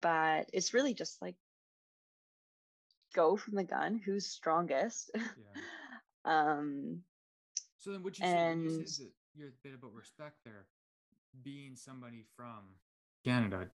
[0.00, 1.36] but it's really just like
[3.14, 5.10] go from the gun, who's strongest.
[5.36, 5.60] yeah
[6.24, 7.02] um,
[7.78, 10.66] So then, would you say and said that you're a bit about respect there,
[11.42, 12.76] being somebody from
[13.24, 13.68] Canada,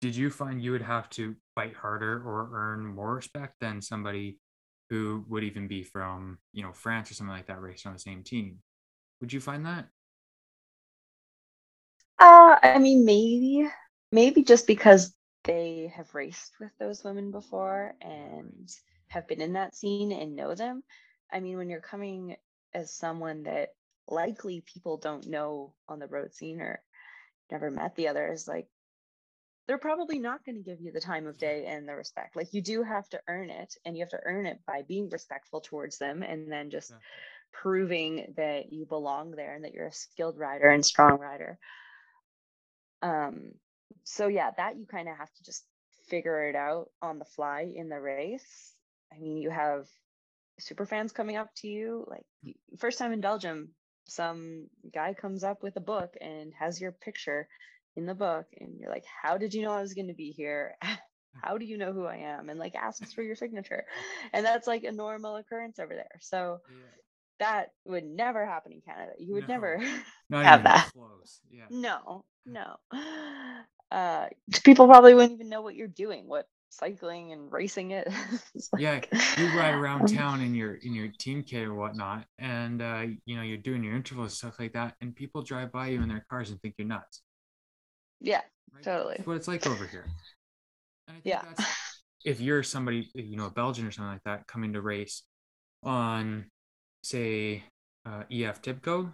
[0.00, 4.38] did you find you would have to fight harder or earn more respect than somebody
[4.90, 8.00] who would even be from, you know, France or something like that, racing on the
[8.00, 8.58] same team?
[9.20, 9.88] Would you find that?
[12.18, 13.68] uh, I mean, maybe,
[14.12, 18.68] maybe just because they have raced with those women before and
[19.08, 20.82] have been in that scene and know them.
[21.32, 22.36] I mean, when you're coming
[22.74, 23.70] as someone that
[24.08, 26.82] likely people don't know on the road scene or
[27.50, 28.68] never met the others, like
[29.66, 32.36] they're probably not going to give you the time of day and the respect.
[32.36, 35.10] Like you do have to earn it, and you have to earn it by being
[35.10, 36.96] respectful towards them and then just Yeah.
[37.52, 41.58] proving that you belong there and that you're a skilled rider and strong rider.
[43.02, 43.52] Um,
[44.04, 45.64] so yeah, that you kind of have to just
[46.08, 48.74] figure it out on the fly in the race.
[49.12, 49.86] I mean, you have
[50.58, 52.26] super fans coming up to you, like
[52.78, 53.74] first time in Belgium,
[54.08, 57.48] some guy comes up with a book and has your picture
[57.96, 60.32] in the book, and you're like, "How did you know I was going to be
[60.32, 60.76] here?
[61.42, 63.84] How do you know who I am?" And like asks for your signature,
[64.32, 66.18] and that's like a normal occurrence over there.
[66.20, 66.94] So Yeah.
[67.40, 69.12] that would never happen in Canada.
[69.18, 69.80] You would never
[70.28, 70.90] Not have that.
[70.92, 71.40] close.
[71.50, 71.68] Yeah.
[71.70, 72.76] No, no.
[73.90, 74.26] Uh,
[74.64, 76.28] people probably wouldn't even know what you're doing.
[76.28, 78.08] What cycling and racing it.
[78.72, 79.00] like, yeah,
[79.36, 83.04] you ride around um, town in your in your team kit or whatnot, and uh,
[83.24, 86.08] you know you're doing your intervals stuff like that, and people drive by you in
[86.08, 87.22] their cars and think you're nuts.
[88.20, 88.40] Yeah,
[88.72, 88.82] right?
[88.82, 89.14] totally.
[89.16, 90.06] That's what it's like over here.
[91.24, 91.42] yeah.
[92.24, 95.22] if you're somebody, you know, a Belgian or something like that, coming to race
[95.84, 96.46] on,
[97.02, 97.62] say,
[98.04, 99.12] uh, EF Tibco,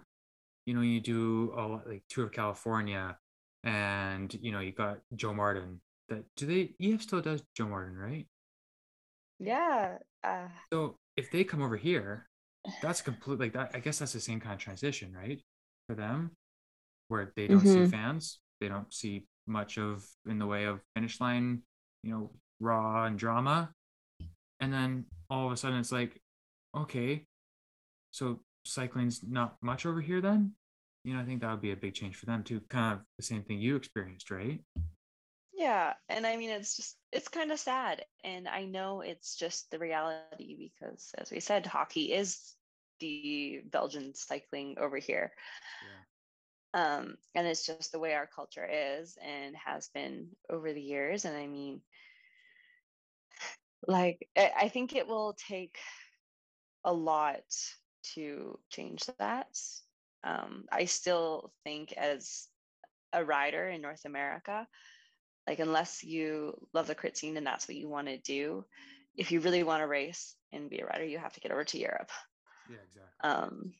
[0.65, 3.17] you know, you do a like tour of California,
[3.63, 5.81] and you know, you got Joe Martin.
[6.09, 8.27] That do they EF still does Joe Martin, right?
[9.39, 9.97] Yeah.
[10.23, 10.47] Uh...
[10.71, 12.27] So if they come over here,
[12.81, 13.71] that's complete like that.
[13.73, 15.41] I guess that's the same kind of transition, right?
[15.87, 16.31] For them,
[17.07, 17.85] where they don't mm-hmm.
[17.85, 21.61] see fans, they don't see much of in the way of finish line,
[22.03, 23.71] you know, raw and drama.
[24.59, 26.19] And then all of a sudden it's like,
[26.75, 27.25] okay,
[28.11, 30.53] so cycling's not much over here then?
[31.03, 32.61] You know, I think that would be a big change for them too.
[32.69, 34.59] Kind of the same thing you experienced, right?
[35.65, 35.93] Yeah.
[36.09, 38.05] And I mean, it's just, it's kind of sad.
[38.23, 42.55] And I know it's just the reality because, as we said, hockey is
[42.99, 45.31] the Belgian cycling over here.
[46.73, 46.97] Yeah.
[46.97, 51.25] Um, and it's just the way our culture is and has been over the years.
[51.25, 51.81] And I mean,
[53.87, 55.79] like, I think it will take
[56.83, 57.41] a lot
[58.13, 59.47] to change that.
[60.23, 62.47] Um, I still think, as
[63.13, 64.67] a rider in North America,
[65.47, 68.65] like unless you love the crit scene and that's what you want to do,
[69.15, 71.63] if you really want to race and be a rider, you have to get over
[71.63, 72.09] to Europe.
[72.69, 73.29] Yeah, exactly.
[73.29, 73.73] Um,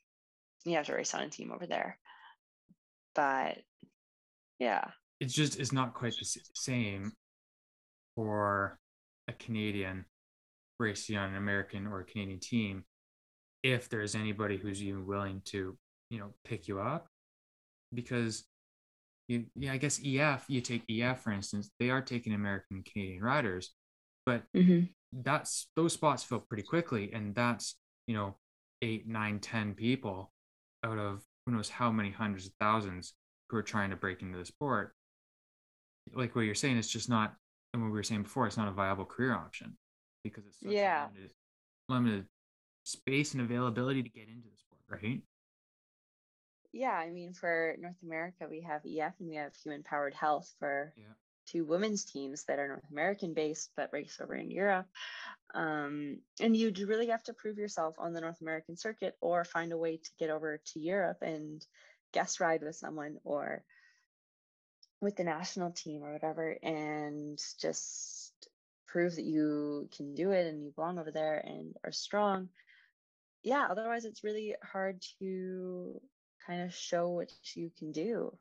[0.65, 1.97] you have to race on a team over there.
[3.13, 3.57] But
[4.59, 4.85] yeah,
[5.19, 7.13] it's just it's not quite the same
[8.15, 8.77] for
[9.27, 10.05] a Canadian
[10.79, 12.83] racing on an American or a Canadian team
[13.63, 15.77] if there's anybody who's even willing to
[16.09, 17.07] you know pick you up
[17.93, 18.43] because
[19.27, 23.23] you yeah i guess ef you take ef for instance they are taking american canadian
[23.23, 23.71] riders
[24.25, 24.85] but mm-hmm.
[25.23, 27.75] that's those spots fill pretty quickly and that's
[28.07, 28.35] you know
[28.81, 30.31] eight nine ten people
[30.83, 33.13] out of who knows how many hundreds of thousands
[33.49, 34.93] who are trying to break into the sport
[36.13, 37.33] like what you're saying it's just not
[37.73, 39.75] and what we were saying before it's not a viable career option
[40.23, 41.31] because it's yeah limited,
[41.89, 42.25] limited
[42.85, 45.21] space and availability to get into the sport, right?
[46.75, 50.53] Yeah, I mean, for North America, we have EF and we have Human Powered Health
[50.59, 51.05] for yeah.
[51.47, 54.85] two women's teams that are North American based but race over in Europe.
[55.53, 59.71] Um, and you really have to prove yourself on the North American circuit or find
[59.71, 61.65] a way to get over to Europe and
[62.11, 63.63] guest ride with someone or
[64.99, 68.33] with the national team or whatever and just
[68.85, 72.49] prove that you can do it and you belong over there and are strong
[73.45, 76.01] yeah, otherwise it's really hard to
[76.45, 78.35] kind of show what you can do.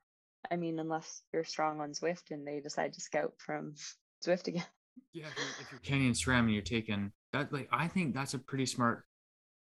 [0.50, 3.74] I mean, unless you're strong on Zwift and they decide to scout from
[4.24, 4.64] Zwift again.
[5.12, 8.34] Yeah, if you're, if you're Canyon SRAM and you're taking that, like I think that's
[8.34, 9.04] a pretty smart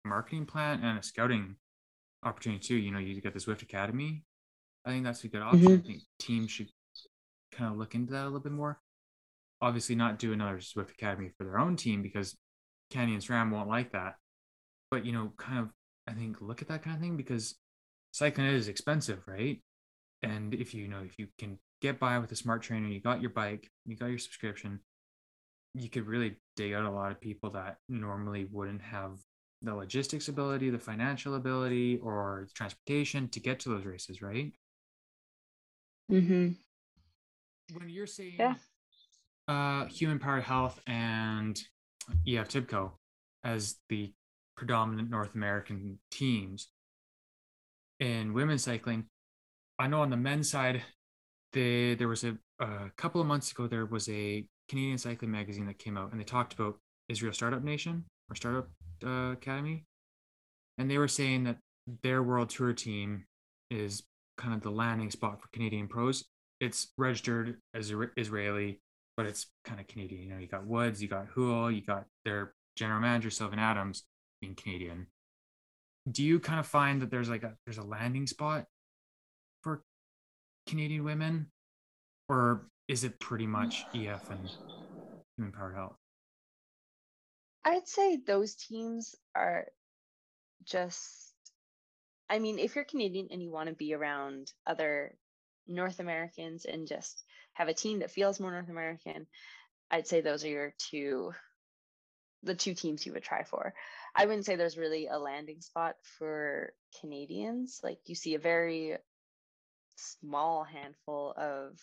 [0.03, 1.55] marketing plan and a scouting
[2.23, 2.75] opportunity too.
[2.75, 4.23] You know, you got the Zwift Academy.
[4.85, 5.61] I think that's a good option.
[5.61, 5.79] Mm-hmm.
[5.79, 6.69] I think teams should
[7.51, 8.79] kind of look into that a little bit more.
[9.61, 12.37] Obviously, not do another Zwift Academy for their own team because
[12.91, 14.15] Canyon SRAM won't like that
[14.95, 15.69] but you know, kind of
[16.07, 17.55] I think look at that kind of thing because
[18.15, 19.61] cycling is expensive, right?
[20.23, 23.19] And if you know if you can get by with a smart trainer, you got
[23.19, 24.79] your bike, you got your subscription,
[25.73, 29.19] you could really dig out a lot of people that normally wouldn't have
[29.61, 34.53] the logistics ability, the financial ability, or transportation to get to those races, right?
[36.09, 36.51] Mm-hmm.
[37.75, 38.53] When you're saying yeah.
[39.49, 41.59] uh, human powered health and
[42.25, 42.91] EF Tibco
[43.43, 44.13] as the
[44.55, 46.69] predominant North American teams.
[47.99, 49.05] In women's cycling,
[49.79, 50.83] I know on the men's side,
[51.53, 55.65] they, there was a, a couple of months ago, there was a Canadian cycling magazine
[55.67, 56.77] that came out and they talked about
[57.09, 58.67] Israel Startup Nation or Startup
[59.05, 59.85] uh, Academy.
[60.77, 61.57] And they were saying that
[62.03, 63.25] their world tour team
[63.69, 64.03] is
[64.37, 66.25] kind of the landing spot for Canadian pros.
[66.59, 68.81] It's registered as Israeli,
[69.17, 70.23] but it's kind of Canadian.
[70.23, 74.03] You know, you got Woods, you got Houle, you got their general manager, Sylvan Adams
[74.41, 75.07] being Canadian,
[76.11, 78.65] do you kind of find that there's like a there's a landing spot
[79.61, 79.81] for
[80.67, 81.47] Canadian women,
[82.29, 84.49] or is it pretty much EF and
[85.37, 85.97] Human Powered Health?
[87.63, 89.65] I'd say those teams are
[90.63, 91.33] just.
[92.27, 95.15] I mean, if you're Canadian and you want to be around other
[95.67, 99.27] North Americans and just have a team that feels more North American,
[99.91, 101.33] I'd say those are your two
[102.43, 103.73] the two teams you would try for.
[104.15, 107.81] I wouldn't say there's really a landing spot for Canadians.
[107.83, 108.97] Like you see a very
[109.97, 111.79] small handful of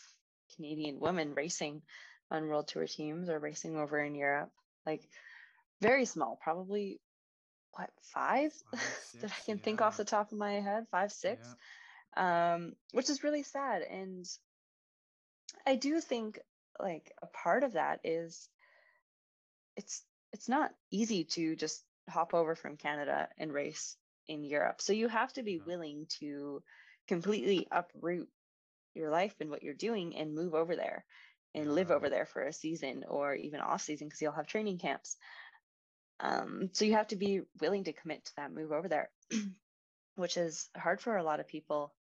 [0.56, 1.82] Canadian women racing
[2.30, 4.50] on World Tour teams or racing over in Europe.
[4.86, 5.02] Like
[5.80, 7.00] very small, probably
[7.72, 8.80] what five, Five,
[9.20, 11.54] that I six, can think off the top of my head, five, six,
[12.16, 12.54] Yeah.
[12.54, 13.82] um, which is really sad.
[13.82, 14.26] And
[15.66, 16.38] I do think
[16.80, 18.48] like a part of that is
[19.76, 23.96] it's it's not easy to just hop over from Canada and race
[24.28, 24.80] in Europe.
[24.80, 26.62] So you have to be willing to
[27.08, 28.28] completely uproot
[28.94, 31.04] your life and what you're doing and move over there
[31.54, 34.78] and live over there for a season or even off season because you'll have training
[34.78, 35.16] camps.
[36.20, 39.10] Um, so you have to be willing to commit to that move over there,
[40.16, 41.92] which is hard for a lot of people.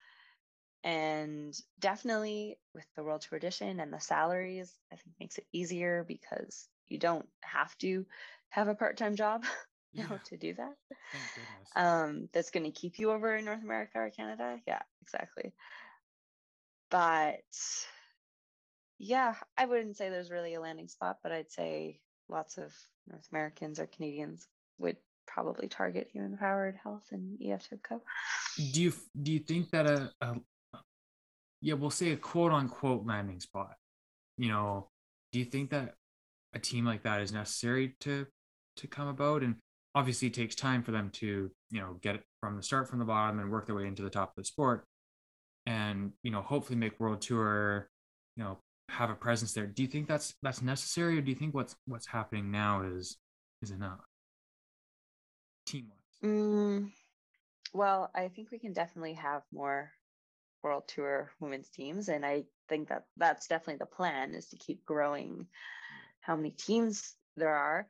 [0.83, 6.05] And definitely with the World Tour Edition and the salaries, I think makes it easier
[6.07, 8.07] because you don't have to
[8.51, 9.45] have a part-time job
[9.93, 10.19] you know, Yeah.
[10.25, 10.77] to do that.
[11.77, 14.59] Um, that's going to keep you over in North America or Canada.
[14.67, 15.53] Yeah, exactly.
[16.91, 17.45] But
[18.99, 22.73] yeah, I wouldn't say there's really a landing spot, but I'd say lots of
[23.09, 24.47] North Americans or Canadians
[24.79, 27.69] would probably target human powered health and EF
[28.73, 30.35] do you do you think that a, a
[31.61, 33.77] yeah we'll say a quote unquote landing spot
[34.37, 34.89] you know
[35.31, 35.95] do you think that
[36.53, 38.27] a team like that is necessary to
[38.77, 39.55] to come about and
[39.95, 42.99] obviously it takes time for them to you know get it from the start from
[42.99, 44.85] the bottom and work their way into the top of the sport
[45.67, 47.89] and you know hopefully make world tour
[48.37, 48.59] you know
[48.91, 49.67] have a presence there.
[49.67, 53.17] Do you think that's that's necessary or do you think what's what's happening now is
[53.63, 54.01] is enough?
[55.67, 56.91] Team wise Mm,
[57.73, 59.91] well, I think we can definitely have more
[60.63, 64.85] World Tour women's teams, and I think that that's definitely the plan is to keep
[64.85, 65.47] growing
[66.21, 67.87] how many teams there are.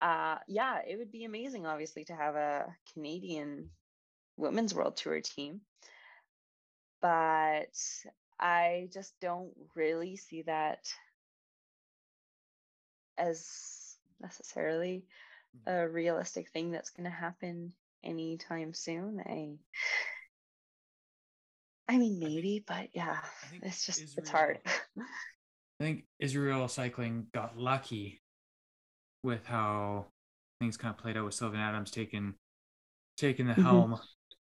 [0.00, 3.70] Uh, yeah, it would be amazing, obviously, to have a Canadian
[4.36, 5.60] women's World Tour team,
[7.02, 7.76] but
[8.38, 10.88] I just don't really see that
[13.16, 15.04] as necessarily
[15.66, 17.72] a realistic thing that's going to happen
[18.04, 19.20] anytime soon.
[19.26, 19.56] I
[21.92, 23.18] I mean maybe, but yeah,
[23.62, 24.60] it's just it's hard.
[24.98, 28.20] I think Israel cycling got lucky
[29.22, 30.06] with how
[30.60, 32.34] things kind of played out with Sylvan Adams taking
[33.16, 33.62] taking the Mhm.
[33.62, 34.00] helm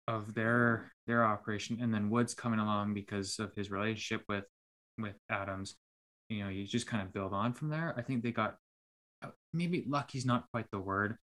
[0.09, 4.45] of their their operation and then Woods coming along because of his relationship with
[4.99, 5.77] with Adams.
[6.29, 7.95] You know, you just kind of build on from there.
[7.97, 8.57] I think they got
[9.23, 11.19] uh, maybe lucky's not quite the word.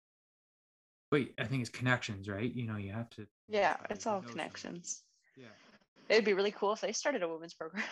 [1.10, 2.52] But I think it's connections, right?
[2.52, 5.02] You know, you have to yeah, it's all connections.
[5.36, 5.46] Yeah.
[6.08, 7.84] It'd be really cool if they started a women's program.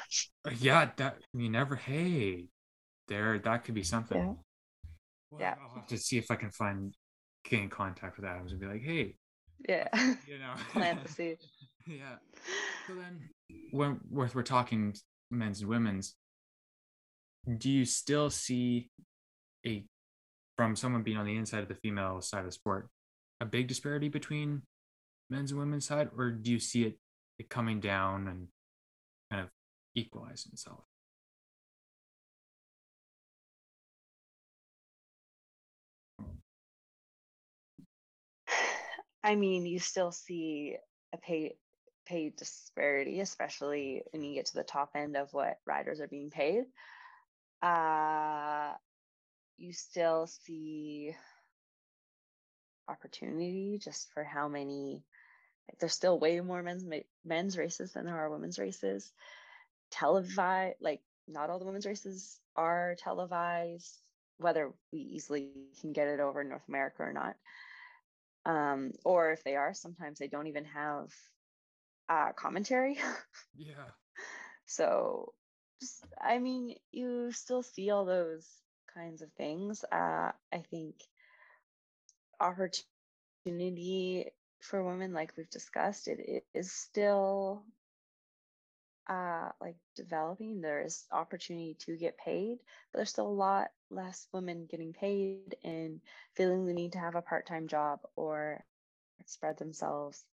[0.45, 1.77] Uh, Yeah, that you never.
[1.77, 2.49] Hey,
[3.09, 4.39] there, that could be something.
[5.33, 5.39] Yeah.
[5.39, 5.55] Well, Yeah.
[5.63, 6.95] I'll have to see if I can find
[7.45, 9.17] get in contact with Adams and be like, hey,
[9.69, 9.89] yeah.
[10.27, 11.39] you know, Plant the seed.
[11.87, 12.17] yeah.
[12.87, 13.21] So then,
[13.71, 14.95] when we're, we're talking
[15.31, 16.15] men's and women's,
[17.59, 18.91] do you still see
[19.67, 19.85] a
[20.57, 22.89] from someone being on the inside of the female side of the sport
[23.41, 24.63] a big disparity between
[25.29, 26.99] men's and women's side, or do you see it,
[27.39, 28.49] it coming down and
[29.31, 29.51] kind of
[29.95, 30.85] equalizing itself?
[39.27, 40.77] I mean, you still see
[41.13, 41.57] a pay
[42.07, 46.31] pay disparity, especially when you get to the top end of what riders are being
[46.31, 46.63] paid.
[47.61, 48.71] Uh,
[49.59, 51.17] you still see
[52.89, 55.03] opportunity just for how many.
[55.69, 56.85] Like, there's still way more men's
[57.25, 59.11] men's races than there are women's races.
[59.91, 63.93] Televised, like not all the women's races are televised.
[64.39, 67.35] Whether we easily can get it over in North America or not
[68.47, 71.13] um, or if they are, sometimes they don't even have
[72.09, 72.99] uh, commentary.
[73.59, 73.89] Yeah.
[74.67, 75.33] so,
[75.81, 78.47] just, I mean, you still see all those
[78.95, 79.83] kinds of things.
[79.91, 80.95] Uh, I think
[82.39, 84.31] opportunity
[84.61, 87.65] for women, like we've discussed, it, it is still
[89.09, 90.61] uh, like developing.
[90.61, 92.59] There is opportunity to get paid,
[92.93, 96.01] but there's still a lot less women getting paid and
[96.35, 98.65] feeling the need to have a part-time job or
[99.27, 100.25] spread themselves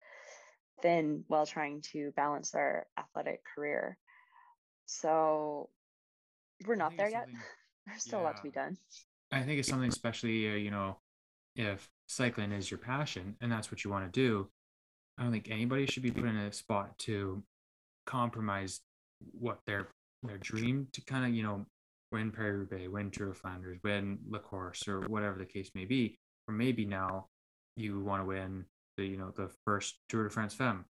[0.80, 3.96] thin while trying to balance their athletic career.
[4.86, 5.68] So
[6.66, 7.28] we're not there yet.
[7.86, 8.76] There's still a lot to be done.
[9.32, 10.98] I think it's something especially, uh, you know,
[11.56, 14.48] if cycling is your passion and that's what you want to do,
[15.18, 17.42] I don't think anybody should be put in a spot to
[18.06, 18.80] compromise
[19.32, 19.88] what their
[20.22, 21.66] their dream to kind of, you know,
[22.12, 25.84] win Paris Roubaix, win Tour of Flanders, win La Course, or whatever the case may
[25.84, 26.18] be.
[26.46, 27.26] Or maybe now
[27.76, 28.64] you want to win
[28.96, 30.84] the, you know, the first Tour de France Femme,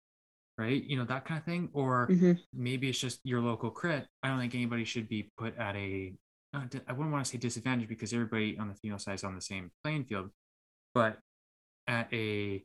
[0.57, 0.83] right?
[0.83, 1.69] You know, that kind of thing.
[1.73, 2.39] Or Mhm.
[2.55, 4.07] maybe it's just your local crit.
[4.23, 6.15] I don't think anybody should be put at a
[6.55, 9.41] uh, wouldn't want to say disadvantage because everybody on the female side is on the
[9.41, 10.31] same playing field,
[10.95, 11.19] but
[11.87, 12.65] at a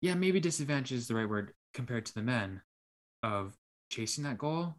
[0.00, 2.62] yeah, maybe disadvantage is the right word compared to the men
[3.24, 3.54] of
[3.90, 4.76] chasing that goal.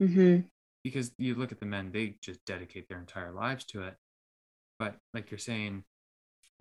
[0.00, 0.46] Mm-hmm.
[0.84, 3.94] Because you look at the men, they just dedicate their entire lives to it.
[4.78, 5.84] But like you're saying,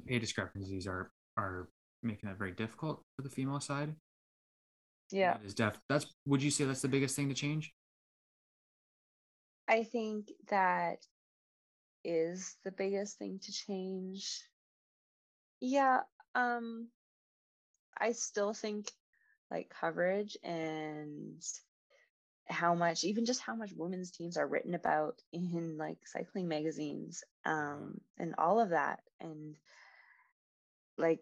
[0.06, 1.70] pay discrepancies are are
[2.04, 3.96] making that very difficult for the female side.
[5.12, 5.38] Yeah.
[5.38, 7.74] That is def that's would you say that's the biggest thing to change?
[9.68, 10.98] I think that
[12.04, 14.42] is the biggest thing to change.
[15.60, 16.02] Yeah,
[16.36, 16.88] um
[18.00, 18.92] I still think
[19.52, 21.44] like coverage and
[22.48, 27.24] how much even just how much women's teams are written about in like cycling magazines
[27.46, 29.56] um and all of that and
[30.98, 31.20] like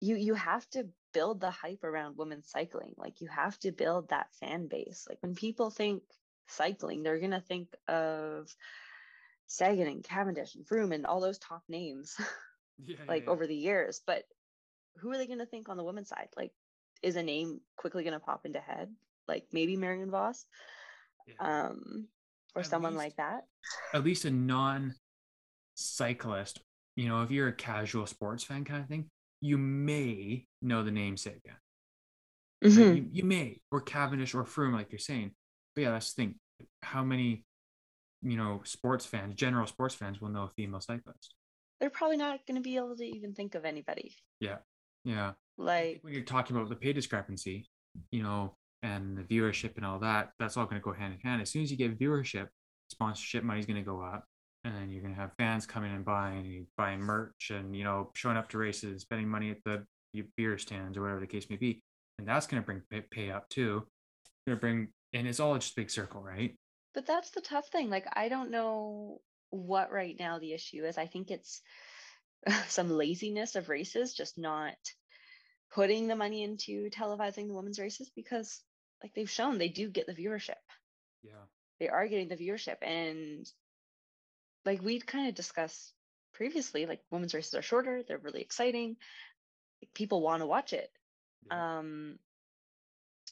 [0.00, 4.10] you you have to build the hype around women's cycling like you have to build
[4.10, 6.02] that fan base like when people think
[6.48, 8.54] cycling they're going to think of
[9.48, 12.16] Sagan and Cavendish and Froome and all those top names
[12.84, 14.24] Yeah, like yeah, over the years but
[14.98, 16.28] who are they going to think on the women's side?
[16.36, 16.52] Like
[17.02, 18.88] is a name quickly going to pop into head
[19.28, 20.46] like maybe Marianne Vos
[21.26, 21.34] yeah.
[21.68, 22.06] um
[22.54, 23.44] or At someone least- like that
[23.94, 24.94] At least a non
[25.74, 26.60] cyclist,
[26.96, 30.90] you know, if you're a casual sports fan kind of thing, you may know the
[30.90, 31.40] name Sagan.
[32.62, 32.96] Like, Mhm.
[32.96, 35.34] you, you may, or Cavendish or Froome, like you're saying.
[35.74, 36.40] But yeah, that's the thing.
[36.82, 37.44] How many,
[38.22, 41.34] you know, sports fans, general sports fans, will know a female cyclist?
[41.78, 44.56] they're probably not going to be able to even think of anybody Yeah,
[45.04, 45.32] yeah.
[45.58, 47.66] Like you're talking about the pay discrepancy,
[48.10, 51.20] you know, and the viewership and all that, that's all going to go hand in
[51.20, 51.42] hand.
[51.42, 52.48] As soon as you get viewership,
[52.90, 54.24] sponsorship money is going to go up,
[54.64, 58.10] and then you're going to have fans coming and buying, buying merch, and you know,
[58.14, 59.84] showing up to races, spending money at the
[60.36, 61.82] beer stands or whatever the case may be,
[62.18, 63.86] and that's going to bring pay, pay up too.
[64.46, 66.54] Going to bring, and it's all just a big circle, right?
[66.94, 67.90] But that's the tough thing.
[67.90, 70.98] Like, I don't know what right now the issue is.
[70.98, 71.60] I think it's
[72.68, 74.74] some laziness of races, just not
[75.72, 78.62] putting the money into televising the women's races because,
[79.02, 80.54] like, they've shown they do get the viewership.
[81.22, 81.44] Yeah.
[81.80, 82.76] They are getting the viewership.
[82.82, 83.46] And,
[84.64, 85.92] like, we'd kind of discussed
[86.32, 88.96] previously, like, women's races are shorter, they're really exciting.
[89.82, 90.90] Like, people want to watch it.
[91.46, 91.78] yeah.
[91.78, 92.18] Um,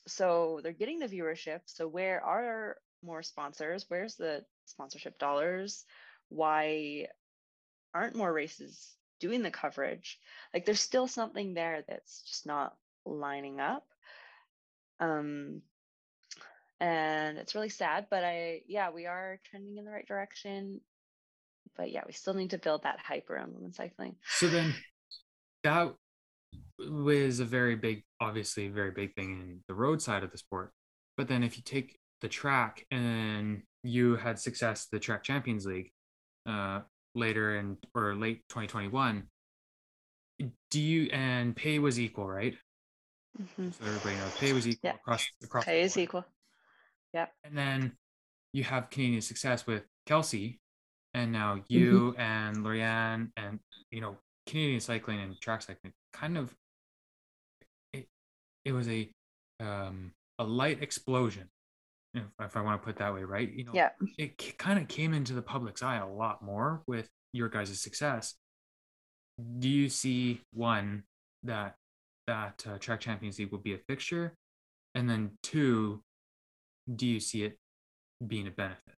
[0.06, 1.60] so they're getting the viewership.
[1.66, 3.86] So where are more sponsors?
[3.88, 5.84] Where's the sponsorship dollars?
[6.28, 7.06] Why
[7.94, 8.94] aren't more races
[9.24, 10.18] doing the coverage?
[10.52, 13.86] Like there's still something there that's just not lining up.
[15.00, 15.62] Um
[16.78, 20.82] and it's really sad, but I yeah, we are trending in the right direction.
[21.74, 24.16] But yeah, we still need to build that hype around women's cycling.
[24.28, 24.74] So then
[25.62, 25.94] that
[26.78, 30.38] was a very big, obviously, a very big thing in the road side of the
[30.38, 30.72] sport.
[31.16, 35.90] But then if you take the track and you had success the track champions league
[36.46, 36.80] uh
[37.14, 39.28] later in or late 2021
[40.70, 42.54] do you and pay was equal right
[43.40, 43.72] Mhm.
[43.72, 44.96] so everybody knows pay was equal Yeah.
[44.96, 46.24] across across the Pay is equal
[47.12, 47.92] yeah and then
[48.52, 50.60] you have Canadian success with Kelsey,
[51.12, 53.58] and now you and Lauriane, and
[53.90, 55.92] you know Canadian cycling and track cycling.
[56.12, 56.54] Kind of,
[57.92, 58.06] it
[58.64, 59.10] it was a
[59.60, 61.48] um a light explosion,
[62.14, 63.50] if, if I want to put that way, right?
[63.52, 63.90] You know, Yeah.
[64.18, 68.34] it kind of came into the public's eye a lot more with your guys' success.
[69.58, 71.02] Do you see one
[71.42, 71.76] that
[72.26, 74.34] that uh, track champions league will be a fixture,
[74.94, 76.02] and then two,
[76.94, 77.58] do you see it
[78.26, 78.94] being a benefit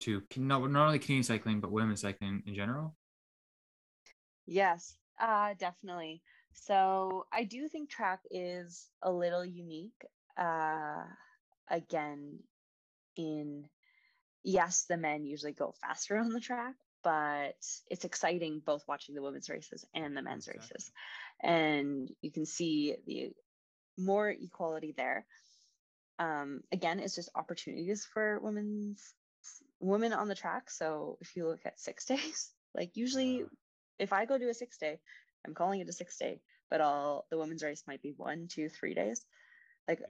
[0.00, 2.94] to not, not only Canadian cycling but women's cycling in general?
[4.46, 6.22] Yes, uh, definitely.
[6.52, 10.06] So I do think track is a little unique.
[10.38, 11.02] Uh,
[11.68, 12.40] again,
[13.16, 13.68] in
[14.42, 17.54] yes, the men usually go faster on the track, but
[17.90, 20.48] it's exciting both watching the women's races and the men's Exactly.
[20.48, 20.90] races.
[21.42, 23.32] And you can see the
[23.96, 25.26] more equality there.
[26.18, 29.14] Um, again, it's just opportunities for women's
[29.80, 30.70] women on the track.
[30.70, 33.48] So if you look at six days, like usually Yeah.
[33.98, 34.98] if I go to a six day,
[35.46, 36.40] I'm calling it a six day,
[36.70, 39.24] but all the women's race might be one, two, three days.
[39.88, 40.00] Like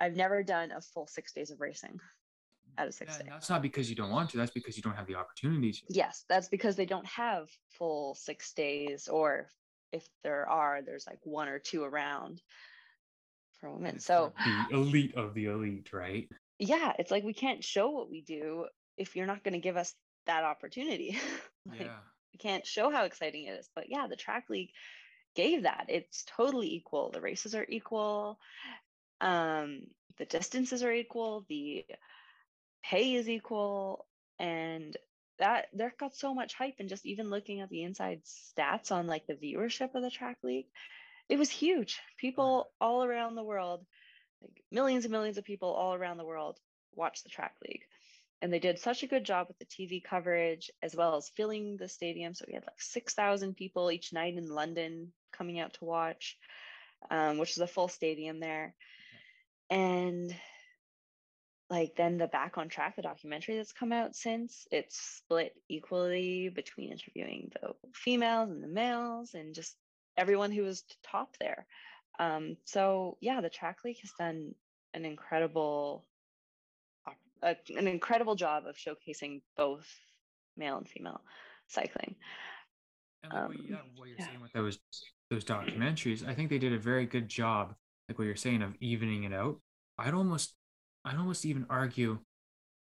[0.00, 2.00] I've never done a full six days of racing
[2.76, 3.24] out of six Yeah, day.
[3.24, 4.36] and that's not because you don't want to.
[4.36, 5.80] That's because you don't have the opportunity to.
[5.88, 9.48] Yes, that's because they don't have full six days, or
[9.92, 12.40] if there are, there's like one or two around
[13.60, 13.96] for women.
[13.96, 14.32] it's So
[14.70, 16.28] the elite of the elite, right?
[16.60, 19.76] yeah, it's like we can't show what we do if you're not going to give
[19.76, 19.94] us
[20.26, 21.18] that opportunity.
[21.66, 21.96] like, Yeah.
[22.32, 23.68] we can't show how exciting it is.
[23.74, 24.70] But yeah, the track league
[25.34, 25.86] gave that.
[25.88, 27.10] It's totally equal.
[27.10, 28.38] The races are equal.
[29.20, 29.82] Um,
[30.18, 31.46] the distances are equal.
[31.48, 31.86] The
[32.84, 34.06] pay is equal.
[34.38, 34.96] and
[35.38, 39.06] that there got so much hype and just even looking at the inside stats on
[39.08, 40.66] like the viewership of the track league
[41.28, 43.86] it was huge people all around the world
[44.42, 46.58] like millions and millions of people all around the world
[46.94, 47.82] watch the track league
[48.42, 51.76] and they did such a good job with the tv coverage as well as filling
[51.78, 55.84] the stadium so we had like 6000 people each night in london coming out to
[55.84, 56.38] watch
[57.10, 58.74] um, which is a full stadium there
[59.70, 60.34] and
[61.70, 66.48] like then the back on track the documentary that's come out since it's split equally
[66.48, 69.76] between interviewing the females and the males and just
[70.16, 71.66] everyone who was top there
[72.18, 74.54] um, so yeah the track league has done
[74.94, 76.04] an incredible
[77.42, 79.86] uh, an incredible job of showcasing both
[80.56, 81.20] male and female
[81.68, 82.16] cycling
[83.22, 84.26] and um, what, um, what you're yeah.
[84.26, 84.78] saying with those
[85.30, 87.74] those documentaries i think they did a very good job
[88.08, 89.56] like what you're saying of evening it out
[89.98, 90.54] i'd almost
[91.08, 92.18] I'd almost even argue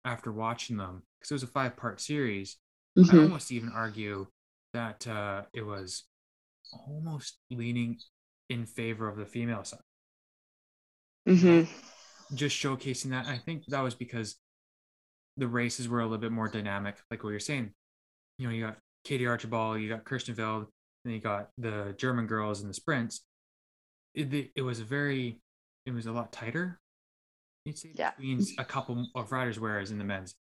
[0.03, 2.57] after watching them because it was a five part series.
[2.97, 3.16] Mm-hmm.
[3.16, 4.28] I almost even argue
[4.74, 6.03] that uh, it was
[6.88, 7.99] almost leaning
[8.49, 9.80] in favor of the female side.
[11.28, 11.72] Mm-hmm.
[12.36, 13.28] Just showcasing that.
[13.28, 14.36] I think that was because
[15.38, 17.72] the races were a little bit more dynamic, like what you're saying.
[18.38, 20.68] You know, you got Katie Archibald, you got Kirsten Wild,
[21.05, 23.22] and you got the German girls in the sprints.
[24.14, 25.39] It, it was a very,
[25.86, 26.82] it was a lot tighter
[27.66, 28.12] You'd say yeah.
[28.18, 30.36] between a couple of riders, whereas in the men's,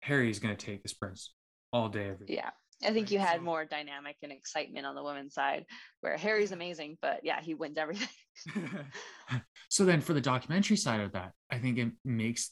[0.00, 1.32] Harrie's going to take the sprints
[1.72, 2.26] all day, every.
[2.28, 2.50] Yeah.
[2.84, 5.64] I think you had more dynamic and excitement on the women's side,
[6.02, 8.08] where Harrie's amazing, but yeah, he wins everything.
[9.70, 12.50] so then, for the documentary side of that, I think it makes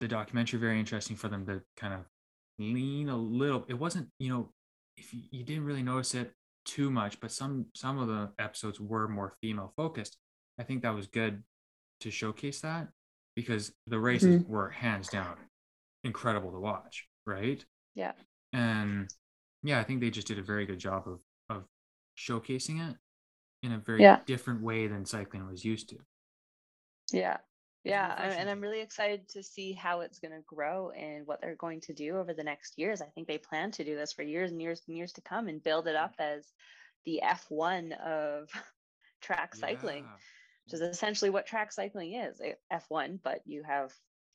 [0.00, 2.00] the documentary very interesting for them to kind of
[2.58, 3.64] lean a little.
[3.66, 4.52] It wasn't, you know,
[4.98, 6.32] if you, you didn't really notice it
[6.64, 10.18] too much, but some some of the episodes were more female focused.
[10.58, 11.42] I think that was good
[12.00, 12.88] to showcase that
[13.34, 14.52] because the races mm-hmm.
[14.52, 15.36] were hands down
[16.04, 17.64] incredible to watch, right?
[17.94, 18.12] Yeah.
[18.52, 19.08] And
[19.62, 21.64] yeah, I think they just did a very good job of of
[22.18, 22.96] showcasing it
[23.62, 24.20] in a very yeah.
[24.26, 25.96] different way than cycling was used to.
[27.12, 27.38] Yeah.
[27.84, 31.56] Yeah, and I'm really excited to see how it's going to grow and what they're
[31.56, 33.02] going to do over the next years.
[33.02, 35.48] I think they plan to do this for years and years and years to come
[35.48, 36.46] and build it up as
[37.06, 38.48] the F1 of
[39.20, 40.04] track cycling.
[40.04, 40.16] Yeah
[40.64, 42.40] which is essentially what track cycling is
[42.72, 43.92] F1, but you have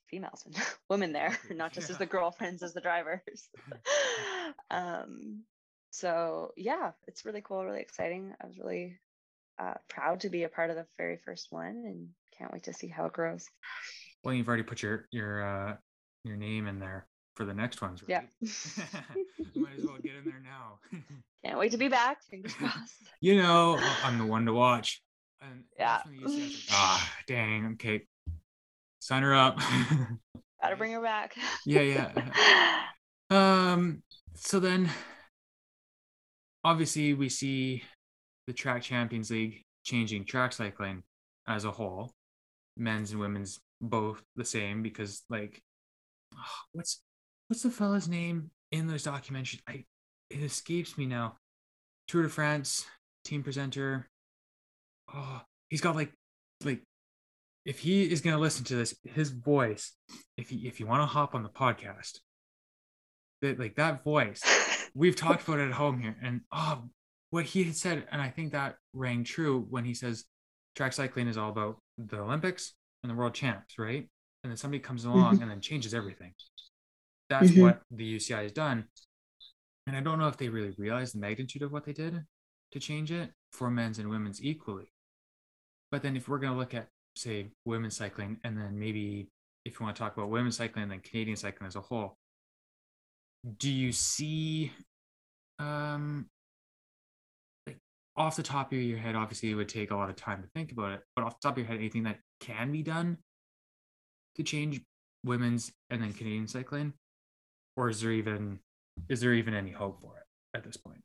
[0.08, 0.56] females and
[0.90, 1.94] women there, not just yeah.
[1.94, 3.50] as the girlfriends as the drivers.
[4.72, 5.44] um,
[5.92, 8.34] so yeah, it's really cool, really exciting.
[8.42, 9.00] I was really
[9.60, 12.74] uh, proud to be a part of the very first one, and can't wait to
[12.74, 13.46] see how it grows.
[14.24, 15.76] Well, you've already put your your uh,
[16.24, 18.28] your name in there for the next ones, right?
[18.42, 19.00] Yeah.
[19.56, 20.80] Might as well get in there now.
[21.46, 22.24] can't wait to be back.
[22.24, 22.96] Fingers crossed.
[23.22, 25.02] You know, I'm the one to watch.
[25.42, 26.02] And yeah.
[26.72, 27.74] ah, dang.
[27.74, 28.02] Okay.
[29.00, 29.60] Sign her up.
[30.62, 31.36] Gotta bring her back.
[31.66, 32.84] yeah, yeah.
[33.30, 34.02] Um.
[34.36, 34.90] So then,
[36.64, 37.84] obviously, we see
[38.48, 41.04] the Track Champions League changing track cycling
[41.48, 42.12] as a whole,
[42.76, 45.62] men's and women's both the same because like,
[46.36, 47.02] oh, what's
[47.48, 49.62] what's the fella's name in those documentaries?
[49.68, 49.86] I
[50.30, 51.38] it escapes me now.
[52.08, 52.86] Tour de France
[53.24, 54.08] team presenter
[55.14, 56.12] oh, he's got like
[56.64, 56.82] like
[57.66, 59.94] if he is going to listen to this, his voice,
[60.38, 62.20] if you if you want to hop on the podcast,
[63.42, 64.42] that like that voice,
[64.96, 66.84] we've talked about it at home here, and oh,
[67.30, 70.26] what he had said, and I think that rang true when he says
[70.76, 72.74] track cycling is all about the Olympics
[73.04, 74.08] and the world champs, right?
[74.44, 75.42] And then somebody comes along mm-hmm.
[75.42, 76.34] and then changes everything.
[77.30, 77.62] That's mm-hmm.
[77.62, 78.86] what the UCI has done.
[79.88, 82.24] And I don't know if they really realize the magnitude of what they did
[82.72, 84.92] to change it for men's and women's equally.
[85.92, 89.30] But then if we're going to look at, say, women's cycling, and then maybe
[89.66, 92.18] if you want to talk about women's cycling and then Canadian cycling as a whole,
[93.58, 94.72] do you see,
[95.60, 96.30] um,
[98.18, 100.50] off the top of your head, obviously it would take a lot of time to
[100.50, 103.18] think about it, but off the top of your head, anything that can be done
[104.36, 104.82] to change
[105.24, 106.94] women's and then Canadian cycling?
[107.76, 108.60] Or is there even
[109.10, 111.04] is there even any hope for it at this point?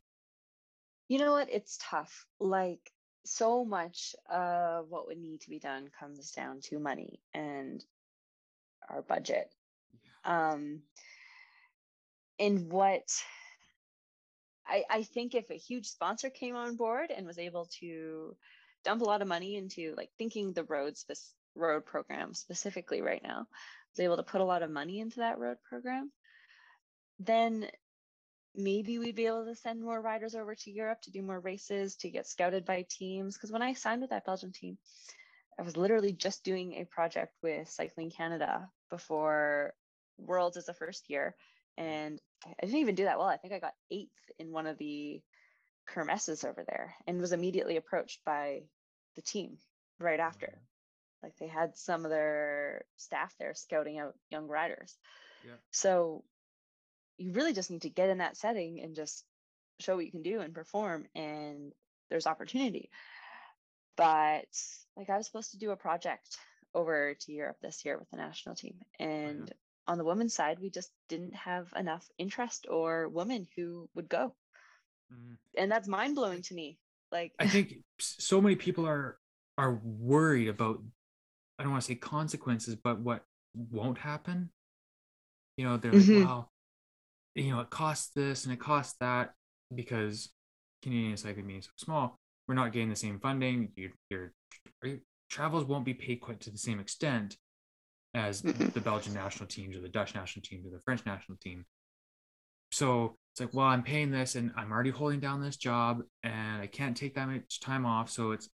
[1.07, 1.49] You know what?
[1.51, 2.25] It's tough.
[2.39, 2.91] Like
[3.25, 7.83] so much of what would need to be done comes down to money and
[8.89, 9.53] our budget.
[10.25, 10.49] Yeah.
[10.51, 10.81] Um,
[12.39, 13.07] and what
[14.67, 18.35] I, I think if a huge sponsor came on board and was able to
[18.85, 23.21] dump a lot of money into like thinking the roads this road program specifically right
[23.23, 23.45] now
[23.91, 26.11] was able to put a lot of money into that road program
[27.19, 27.67] then
[28.55, 31.95] maybe we'd be able to send more riders over to Europe to do more races,
[31.97, 33.35] to get scouted by teams.
[33.35, 34.77] Because when I signed with that Belgian team,
[35.59, 39.73] I was literally just doing a project with Cycling Canada before
[40.17, 41.35] Worlds as a first year.
[41.77, 43.27] And I didn't even do that well.
[43.27, 45.21] I think I got eighth in one of the
[45.85, 48.63] kermesses over there and was immediately approached by
[49.15, 49.57] the team
[49.99, 50.47] right after.
[50.47, 51.23] Mhm.
[51.23, 54.97] Like they had some of their staff there scouting out young riders.
[55.45, 55.55] Yeah.
[55.71, 56.23] So
[57.17, 59.25] you really just need to get in that setting and just
[59.79, 61.73] show what you can do and perform and
[62.09, 62.89] there's opportunity.
[63.95, 64.47] But
[64.97, 66.37] like I was supposed to do a project
[66.73, 69.51] over to Europe this year with the national team and
[69.87, 74.33] on the women's side we just didn't have enough interest or women who would go.
[75.11, 75.37] Mhm.
[75.57, 76.77] And that's mind blowing to me.
[77.11, 79.17] Like I think so many people are
[79.57, 80.81] are worried about
[81.59, 83.23] I don't want to say consequences, but what
[83.53, 84.49] won't happen.
[85.57, 86.15] You know, they're Mhm.
[86.15, 86.51] like, well,
[87.35, 89.33] you know, it costs this and it costs that
[89.73, 90.29] because
[90.81, 93.71] Canadian cycling being so small, we're not getting the same funding.
[93.75, 94.33] Your your
[94.83, 94.97] your
[95.29, 97.37] travels won't be paid quite to the same extent
[98.13, 98.73] as Mhm.
[98.73, 101.65] the Belgian national teams or the Dutch national teams or the French national team.
[102.71, 106.61] So it's like, well, I'm paying this and I'm already holding down this job and
[106.61, 108.09] I can't take that much time off.
[108.09, 108.49] So it's,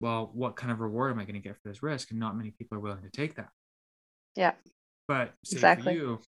[0.00, 2.10] well, what kind of reward am I going to get for this risk?
[2.10, 3.50] And not many people are willing to take that.
[4.34, 4.54] Yeah.
[5.08, 5.94] But Exactly.
[5.94, 6.20] you,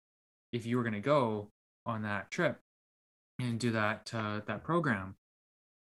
[0.52, 1.52] if you were going to go
[1.86, 2.60] on that trip
[3.40, 5.18] and do that uh, that program,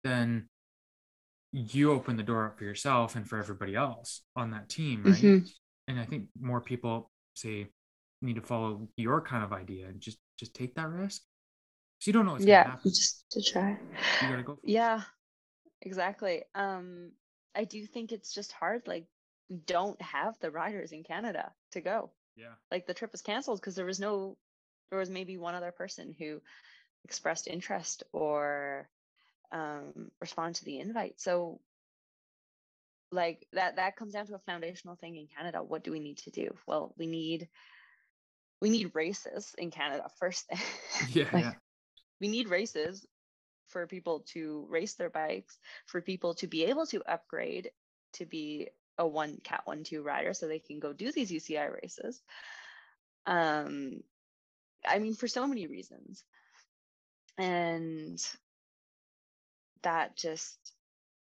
[0.05, 0.49] then
[1.53, 5.15] you open the door up for yourself and for everybody else on that team, right?
[5.15, 5.51] Mhm.
[5.89, 7.69] And I think more people say
[8.23, 11.23] need to follow your kind of idea and just just take that risk.
[12.01, 12.91] So you don't know what's yeah, happen.
[12.91, 13.71] just to try.
[14.23, 14.59] You gotta go.
[14.63, 15.01] Yeah,
[15.83, 16.45] exactly.
[16.55, 17.11] Um,
[17.57, 18.87] I do think it's just hard.
[18.87, 19.07] Like,
[19.51, 22.11] we don't have the riders in Canada to go.
[22.37, 22.55] Yeah.
[22.71, 24.37] Like, the trip was canceled because there was no,
[24.91, 26.41] there was maybe one other person who
[27.05, 28.89] expressed interest or
[29.51, 31.21] um, responded to the invite.
[31.21, 31.61] So,
[33.11, 35.63] like that, that comes down to a foundational thing in Canada.
[35.63, 36.55] What do we need to do?
[36.67, 37.49] Well, we need,
[38.61, 40.47] we need races in Canada first.
[40.49, 40.59] thing.
[41.13, 41.29] Yeah.
[41.33, 41.53] like, yeah.
[42.21, 43.07] we need races
[43.69, 47.71] for people to race their bikes, for people to be able to upgrade
[48.15, 51.73] to be a one cat one two rider so they can go do these UCI
[51.73, 52.21] races.
[53.27, 54.01] Um
[54.87, 56.25] I mean for so many reasons.
[57.37, 58.19] And
[59.83, 60.59] that just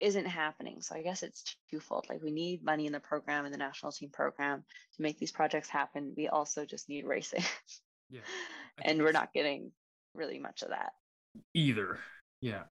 [0.01, 0.80] isn't happening.
[0.80, 2.07] So I guess it's twofold.
[2.09, 4.64] Like we need money in the program in the national team program
[4.97, 6.12] to make these projects happen.
[6.16, 7.45] We also just need racing.
[8.11, 8.20] Yeah.
[8.84, 9.70] And we're not getting
[10.14, 10.92] really much of that.
[11.55, 11.99] either.
[12.40, 12.64] Yeah.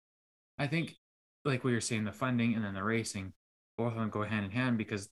[0.59, 0.95] I think
[1.45, 3.31] like what you're saying, the funding and then the racing,
[3.77, 5.07] both of them go hand in hand because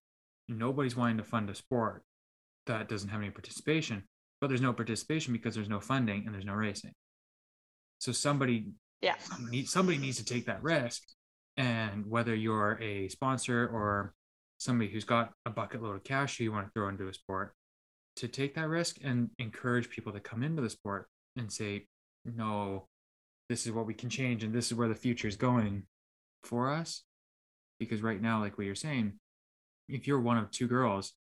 [0.50, 2.04] nobody's wanting to fund a sport
[2.68, 4.04] that doesn't have any participation.
[4.42, 6.92] But there's no participation because there's no funding and there's no racing.
[8.00, 8.68] So somebody
[9.02, 9.16] Yeah.
[9.66, 11.02] somebody needs to take that risk.
[11.62, 14.16] And whether you're a sponsor or
[14.58, 17.14] somebody who's got a bucket load of cash who you want to throw into a
[17.14, 17.54] sport,
[18.16, 21.86] to take that risk and encourage people to come into the sport and say,
[22.26, 22.88] no,
[23.48, 25.84] this is what we can change and this is where the future is going
[26.44, 27.04] for us.
[27.80, 29.14] Because right now, like what you're saying,
[29.88, 31.14] if you're one of two girls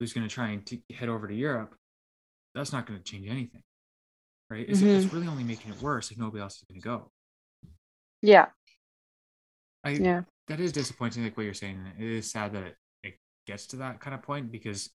[0.00, 1.74] who's going to try and t- head over to Europe,
[2.54, 3.62] that's not going to change anything.
[4.48, 4.66] Right?
[4.66, 5.16] It's, it's mm-hmm.
[5.16, 7.10] really only making it worse if nobody else is going to go.
[8.22, 8.46] Yeah.
[9.84, 10.22] I, Yeah.
[10.48, 11.84] that is disappointing, like what you're saying.
[11.98, 13.14] It is sad that it, it
[13.46, 14.90] gets to that kind of point because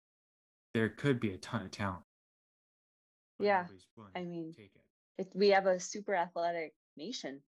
[0.73, 2.03] there could be a ton of talent.
[3.39, 3.67] Yeah,
[4.15, 4.81] I mean, take it.
[5.19, 7.41] It, we have a super athletic nation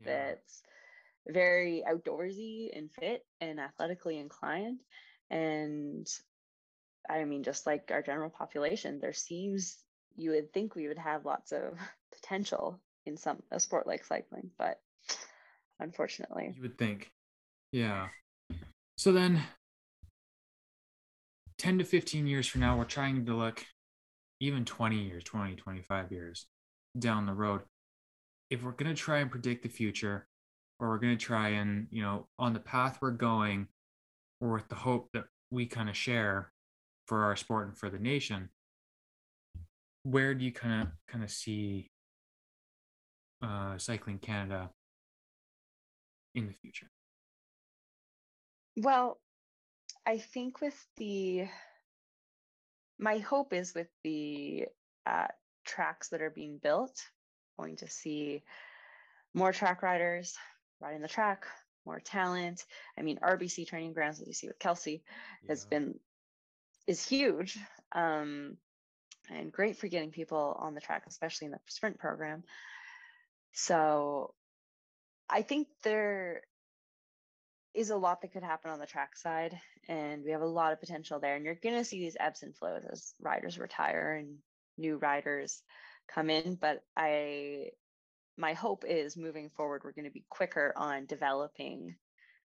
[0.00, 0.32] Yeah.
[0.32, 0.62] that's
[1.26, 4.80] very outdoorsy and fit and athletically inclined.
[5.30, 6.06] And
[7.08, 9.78] I mean, just like our general population, there seems
[10.16, 11.78] you would think we would have lots of
[12.12, 14.80] potential in some a sport like cycling, but
[15.80, 17.10] unfortunately, You would think.
[17.72, 18.08] Yeah.
[18.96, 19.42] So then
[21.58, 23.64] 10 to 15 years from now, we're trying to look
[24.40, 26.46] even 20 years, 20, 25 years
[26.98, 27.62] down the road.
[28.50, 30.26] If we're going to try and predict the future,
[30.78, 33.68] or we're going to try and, you know, on the path we're going,
[34.40, 36.52] or with the hope that we kind of share
[37.06, 38.50] for our sport and for the nation,
[40.02, 41.90] where do you kind of kind of see
[43.42, 44.70] uh, cycling Canada
[46.36, 46.88] in the future?
[48.76, 49.18] Well,
[50.06, 51.48] I think with the
[52.98, 54.66] my hope is with the
[55.04, 55.26] uh,
[55.64, 57.02] tracks that are being built,
[57.58, 58.42] going to see
[59.34, 60.36] more track riders
[60.80, 61.46] riding the track,
[61.84, 62.64] more talent.
[62.98, 65.02] I mean, RBC training grounds, as you see with Kelsey,
[65.48, 65.98] has been
[66.86, 67.58] is huge
[67.92, 68.56] um,
[69.30, 72.44] and great for getting people on the track, especially in the sprint program.
[73.52, 74.34] So
[75.28, 76.42] I think there
[77.74, 80.72] is a lot that could happen on the track side, and we have a lot
[80.72, 81.36] of potential there.
[81.36, 84.42] And you're going to see these ebbs and flows as riders retire and
[84.78, 85.62] new riders
[86.08, 87.72] come in, but I
[88.38, 91.96] my hope is moving forward we're going to be quicker on developing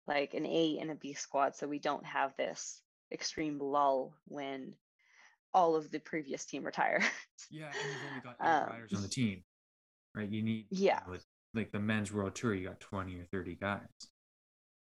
[0.06, 4.74] like an A and a B squad so we don't have this extreme lull when
[5.52, 7.02] all of the previous team retire.
[7.50, 9.44] Yeah, and you've only got eight Um, riders on the team,
[10.14, 10.30] right?
[10.30, 11.00] You need Yeah.
[11.08, 11.26] with
[11.57, 13.80] like the men's world tour, you got twenty or thirty guys.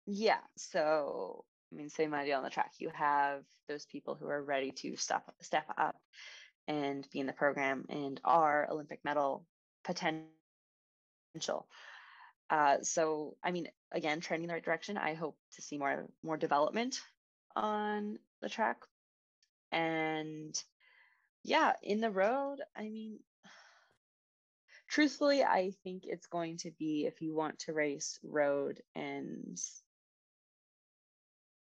[0.06, 0.40] Yeah.
[0.58, 2.74] So, I mean, same idea on the track.
[2.80, 5.96] You have those people who are ready to step step up
[6.68, 9.46] and be in the program and are Olympic medal
[9.84, 10.28] potential.
[12.50, 14.98] Uh, so, I mean, again, trending in the right direction.
[14.98, 17.02] I hope to see more more development
[17.56, 18.78] on the track,
[19.72, 20.56] and
[21.44, 22.58] yeah, in the road.
[22.76, 23.20] I mean,
[24.90, 29.58] truthfully, I think it's going to be if you want to race road and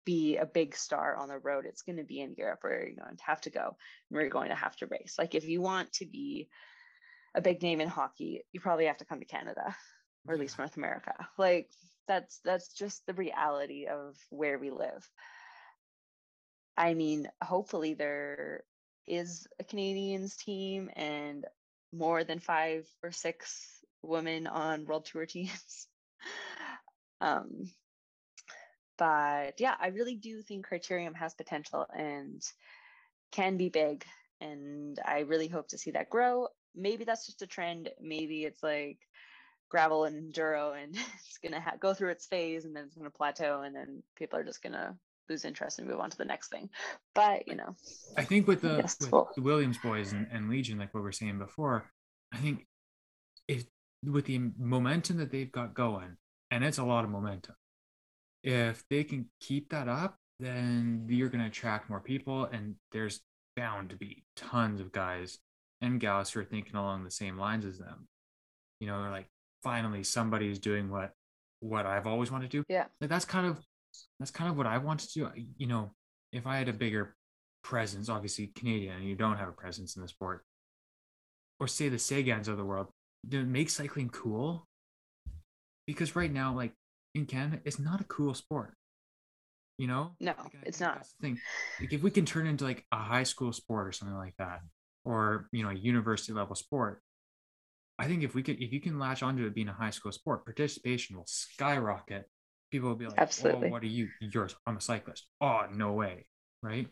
[0.05, 3.05] be a big star on the road, it's going to be in Europe where you're
[3.05, 3.75] going to have to go and
[4.09, 5.15] where you're going to have to race.
[5.17, 6.49] Like if you want to be
[7.33, 9.75] a big name in hockey, you probably have to come to Canada
[10.27, 11.13] or at least North America.
[11.37, 11.69] Like
[12.07, 15.09] that's that's just the reality of where we live.
[16.75, 18.63] I mean, hopefully there
[19.07, 21.45] is a Canadians team and
[21.93, 25.87] more than five or six women on world tour teams.
[27.21, 27.69] um,
[28.97, 32.41] but yeah, I really do think Criterium has potential and
[33.31, 34.05] can be big.
[34.41, 36.47] And I really hope to see that grow.
[36.75, 37.89] Maybe that's just a trend.
[38.01, 38.99] Maybe it's like
[39.69, 42.95] gravel and enduro and it's going to ha- go through its phase and then it's
[42.95, 44.95] going to plateau and then people are just going to
[45.29, 46.69] lose interest and move on to the next thing.
[47.15, 47.75] But, you know,
[48.17, 51.01] I think with the, Yes, with well- the Williams boys and, and Legion, like what
[51.01, 51.89] we were saying before,
[52.33, 52.65] I think
[53.47, 53.65] if
[54.03, 56.17] with the momentum that they've got going,
[56.51, 57.55] and it's a lot of momentum,
[58.43, 63.21] if they can keep that up, then you're going to attract more people, and there's
[63.55, 65.39] bound to be tons of guys
[65.81, 68.07] and gals who are thinking along the same lines as them.
[68.79, 69.29] You know, like
[69.61, 71.13] finally somebody's doing what
[71.59, 72.63] what I've always wanted to do.
[72.67, 72.85] Yeah.
[72.99, 73.59] Like that's kind of
[74.19, 75.29] that's kind of what I want to do.
[75.57, 75.91] You know,
[76.31, 77.15] if I had a bigger
[77.63, 80.43] presence, obviously Canadian, and you don't have a presence in the sport,
[81.59, 82.87] or say the Sagans of the world,
[83.29, 84.67] to make cycling cool.
[85.85, 86.73] Because right now, like
[87.13, 88.73] in Canada, it's not a cool sport.
[89.77, 90.11] You know?
[90.19, 90.95] No, Like, it's think not.
[90.95, 91.39] That's the thing.
[91.79, 94.61] Like if we can turn into like a high school sport or something like that,
[95.03, 97.01] or you know, a university level sport,
[97.99, 100.11] I think if we could, if you can latch onto it being a high school
[100.11, 102.25] sport, participation will skyrocket.
[102.73, 103.69] People will be like, Absolutely.
[103.69, 104.09] "Oh, what are you?
[104.19, 106.25] You're I'm a cyclist." Oh, no way,
[106.63, 106.87] right?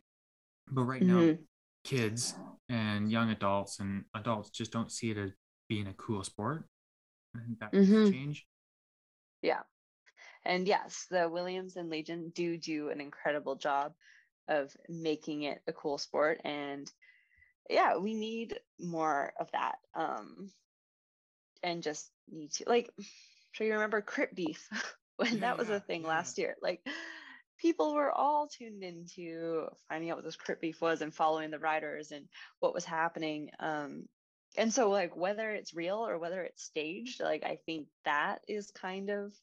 [0.72, 1.48] But right now, Mhm.
[1.84, 2.36] kids
[2.70, 5.32] and young adults and adults just don't see it as
[5.70, 6.66] being a cool sport.
[7.36, 8.12] I think that needs to Mhm.
[8.12, 8.48] change.
[9.42, 9.64] Yeah.
[10.46, 13.96] And yes, the Williams and Legion do do an incredible job
[14.48, 16.42] of making it a cool sport.
[16.46, 16.92] And
[17.70, 19.80] yeah, we need more of that.
[19.96, 20.52] Um,
[21.64, 22.90] and just need to, like,
[23.52, 24.68] sure you remember Crit Beef
[25.22, 26.56] when Yeah, that was a thing last year.
[26.62, 26.86] Like,
[27.60, 31.60] people were all tuned into finding out what this Crit Beef was and following the
[31.60, 32.26] riders and
[32.60, 33.50] what was happening.
[33.60, 34.08] Um,
[34.58, 38.72] and so, like, whether it's real or whether it's staged, like, I think that is
[38.72, 39.34] kind of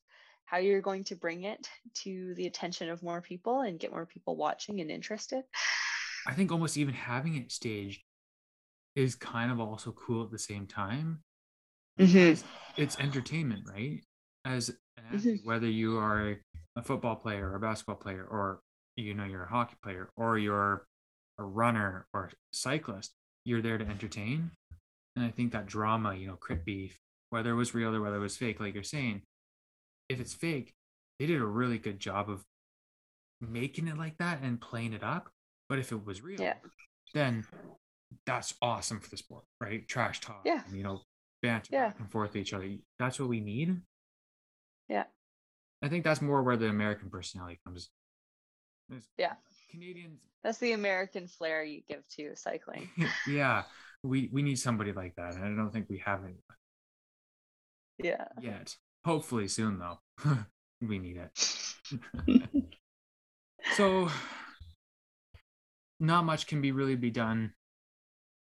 [0.44, 4.06] how you're going to bring it to the attention of more people and get more
[4.06, 5.44] people watching and interested.
[6.26, 8.02] I think almost even having it staged
[8.96, 11.22] is kind of also cool at the same time.
[11.96, 12.44] because
[12.76, 14.00] It's entertainment, right?
[14.48, 14.76] As an
[15.12, 16.36] athlete, whether you are
[16.74, 18.60] a football player or a basketball player, or
[18.96, 20.86] you know you're a hockey player, or you're
[21.38, 23.12] a runner or cyclist,
[23.44, 24.50] you're there to entertain.
[25.16, 26.98] And I think that drama, you know, crit beef,
[27.30, 29.22] whether it was real or whether it was fake, like you're saying,
[30.08, 30.72] if it's fake,
[31.18, 32.42] they did a really good job of
[33.40, 35.28] making it like that and playing it up.
[35.68, 36.54] But if it was real, Yeah.
[37.12, 37.44] then
[38.24, 39.86] that's awesome for the sport, right?
[39.86, 40.64] Trash talk, Yeah.
[40.64, 41.02] and, you know,
[41.42, 41.88] banter Yeah.
[41.88, 42.78] back and forth with each other.
[42.98, 43.82] That's what we need.
[44.88, 45.04] Yeah.
[45.82, 47.90] I think that's more where the American personality comes.
[48.88, 49.34] There's- Yeah.
[49.70, 52.88] Canadians, That's the American flair you give to cycling.
[53.28, 53.64] yeah,
[54.02, 56.36] we we need somebody like that, and I don't think we have any
[57.98, 58.28] Yeah.
[58.40, 58.74] yet.
[59.04, 59.98] Hopefully soon, though.
[60.80, 61.30] we need it.
[63.76, 64.08] so,
[66.00, 67.52] not much can be really be done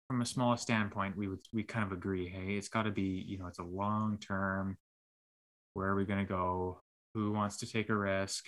[0.08, 1.16] from a small standpoint.
[1.16, 2.28] We would we kind of agree.
[2.28, 4.78] Hey, it's got to be you know it's a long term.
[5.74, 6.80] Where are we going to go?
[7.14, 8.46] Who wants to take a risk?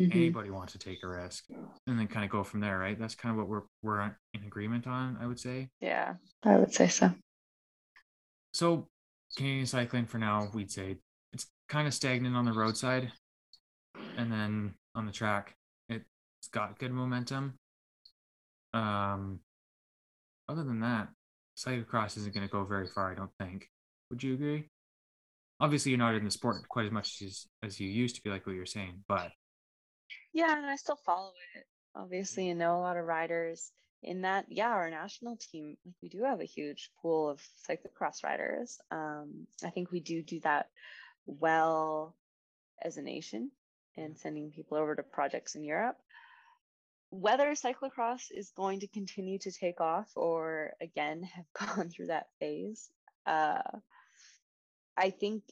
[0.00, 0.10] Mhm.
[0.14, 1.44] Anybody want to take a risk,
[1.86, 2.98] and then kind of go from there, right?
[2.98, 5.18] That's kind of what we're we're in agreement on.
[5.20, 5.68] I would say.
[5.80, 7.14] Yeah, I would say so.
[8.54, 8.88] So
[9.36, 10.96] Canadian cycling for now, we'd say
[11.32, 13.12] it's kind of stagnant on the roadside,
[14.16, 15.56] and then on the track,
[15.90, 17.58] it's got good momentum.
[18.72, 19.40] Um,
[20.48, 21.08] other than that,
[21.56, 23.12] cyclocross isn't going to go very far.
[23.12, 23.68] I don't think.
[24.10, 24.70] Would you agree?
[25.62, 28.30] Obviously, you're not in the sport quite as much as as you used to be,
[28.30, 29.04] like what you're saying.
[29.06, 29.30] But
[30.32, 31.64] yeah, and I still follow it.
[31.94, 33.70] Obviously, and know a lot of riders
[34.02, 34.46] in that.
[34.48, 38.80] Yeah, our national team, like we do have a huge pool of cyclocross riders.
[38.90, 40.66] Um, I think we do do that
[41.26, 42.16] well
[42.82, 43.52] as a nation
[43.96, 45.96] and sending people over to projects in Europe.
[47.10, 52.26] Whether cyclocross is going to continue to take off or again have gone through that
[52.40, 52.90] phase,
[53.26, 53.60] uh,
[54.96, 55.42] I think,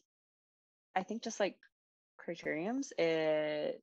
[0.94, 1.56] I think just like
[2.18, 3.82] criteriums, it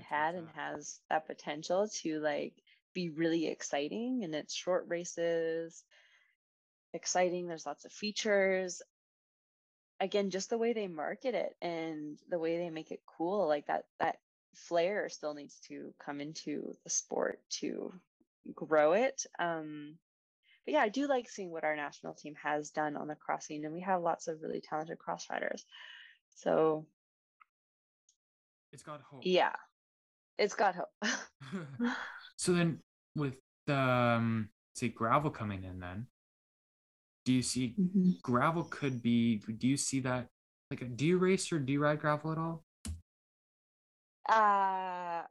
[0.00, 2.54] had and has that potential to like
[2.94, 5.84] be really exciting and it's short races
[6.94, 8.82] exciting there's lots of features.
[10.00, 13.66] Again just the way they market it and the way they make it cool like
[13.66, 14.18] that that
[14.54, 17.92] flair still needs to come into the sport to
[18.54, 19.96] grow it um
[20.68, 23.64] but yeah i do like seeing what our national team has done on the crossing
[23.64, 25.64] and we have lots of really talented cross riders
[26.34, 26.84] so
[28.72, 29.22] it's got hope.
[29.24, 29.54] Yeah.
[30.38, 30.88] It's got hope.
[32.36, 32.78] So then
[33.16, 33.34] with
[33.66, 36.06] the um, say gravel coming in then
[37.24, 38.10] do you see mm-hmm.
[38.22, 40.28] gravel could be do you see that
[40.70, 42.64] like do you race or do you ride gravel at all?
[44.28, 45.22] Uh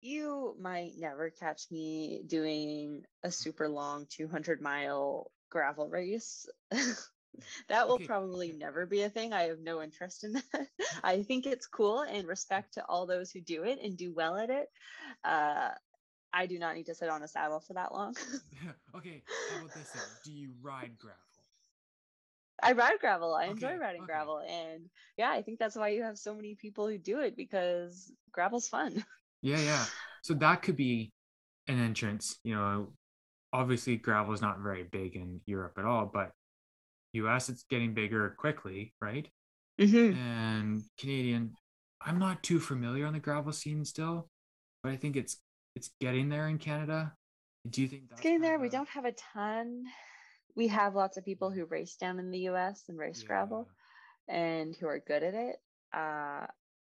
[0.00, 3.32] you might never catch me doing a mm.
[3.32, 7.06] super long 200 mile gravel race mm.
[7.68, 8.06] that will okay.
[8.06, 10.66] probably never be a thing i have no interest in that mm.
[11.02, 14.36] i think it's cool and respect to all those who do it and do well
[14.36, 14.68] at it
[15.24, 15.70] uh
[16.32, 18.14] i do not need to sit on a saddle for that long
[18.96, 20.02] okay how about this then?
[20.24, 21.20] do you ride gravel
[22.62, 23.34] I ride gravel.
[23.34, 24.06] I okay, enjoy riding okay.
[24.06, 24.38] gravel.
[24.38, 24.88] And
[25.18, 28.66] yeah, I think that's why you have so many people who do it because gravel's
[28.66, 29.04] fun.
[29.42, 29.84] Yeah, yeah.
[30.22, 31.12] So that could be
[31.68, 32.36] an entrance.
[32.44, 32.92] You know,
[33.52, 36.30] obviously gravel is not very big in Europe at all, but
[37.12, 39.28] US it's getting bigger quickly, right?
[39.80, 40.18] Mm-hmm.
[40.18, 41.52] And Canadian,
[42.00, 44.28] I'm not too familiar on the gravel scene still,
[44.82, 45.38] but I think it's
[45.74, 47.12] it's getting there in Canada.
[47.68, 48.58] Do you think that's it's getting there?
[48.58, 49.84] We don't have a ton
[50.56, 53.28] we have lots of people who race down in the US and race yeah.
[53.28, 53.68] gravel
[54.26, 55.56] and who are good at it.
[55.92, 56.46] Uh,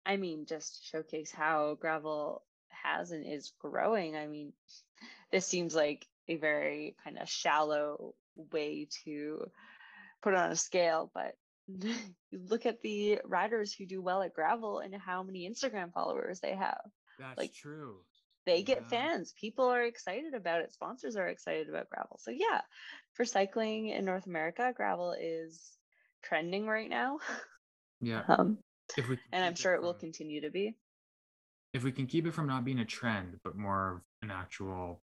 [0.07, 4.17] I mean, just showcase how gravel has and is growing.
[4.17, 4.53] I mean,
[5.33, 8.15] this seems like a very kind of shallow
[8.53, 9.51] way to
[10.23, 11.35] put it on a scale, but
[11.67, 11.95] you
[12.49, 16.55] look at the riders who do well at gravel and how many Instagram followers they
[16.55, 16.81] have.
[17.19, 18.01] That's like, true
[18.47, 18.89] they get yeah.
[18.89, 19.35] fans.
[19.41, 20.73] People are excited about it.
[20.73, 22.19] Sponsors are excited about gravel.
[22.23, 22.61] So yeah,
[23.15, 25.77] for cycling in North America, gravel is
[26.23, 27.19] trending right now.
[28.01, 28.23] Yeah.
[28.29, 28.59] Um,
[28.97, 30.77] if we and I'm sure it, from, it will continue to be.
[31.73, 35.01] If we can keep it from not being a trend, but more of an actual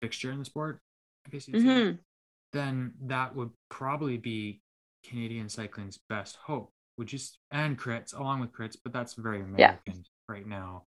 [0.00, 0.80] fixture in the sport,
[1.26, 1.92] I guess you'd mm-hmm.
[1.92, 1.98] say,
[2.52, 4.60] then that would probably be
[5.08, 6.70] Canadian cycling's best hope.
[6.96, 7.18] Would you
[7.50, 9.92] and crits along with crits, but that's very American yeah.
[10.28, 10.84] right now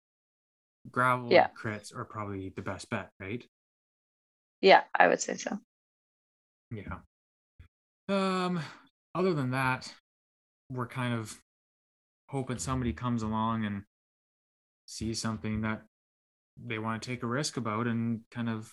[0.91, 1.47] gravel yeah.
[1.61, 3.43] crits are probably the best bet, right?
[4.61, 5.59] Yeah, I would say so.
[6.71, 6.99] Yeah.
[8.09, 8.59] Um,
[9.15, 9.93] other than that,
[10.73, 11.39] we're kind of
[12.29, 13.83] hoping somebody comes along and
[14.85, 15.83] sees something that
[16.61, 18.71] they want to take a risk about and kind of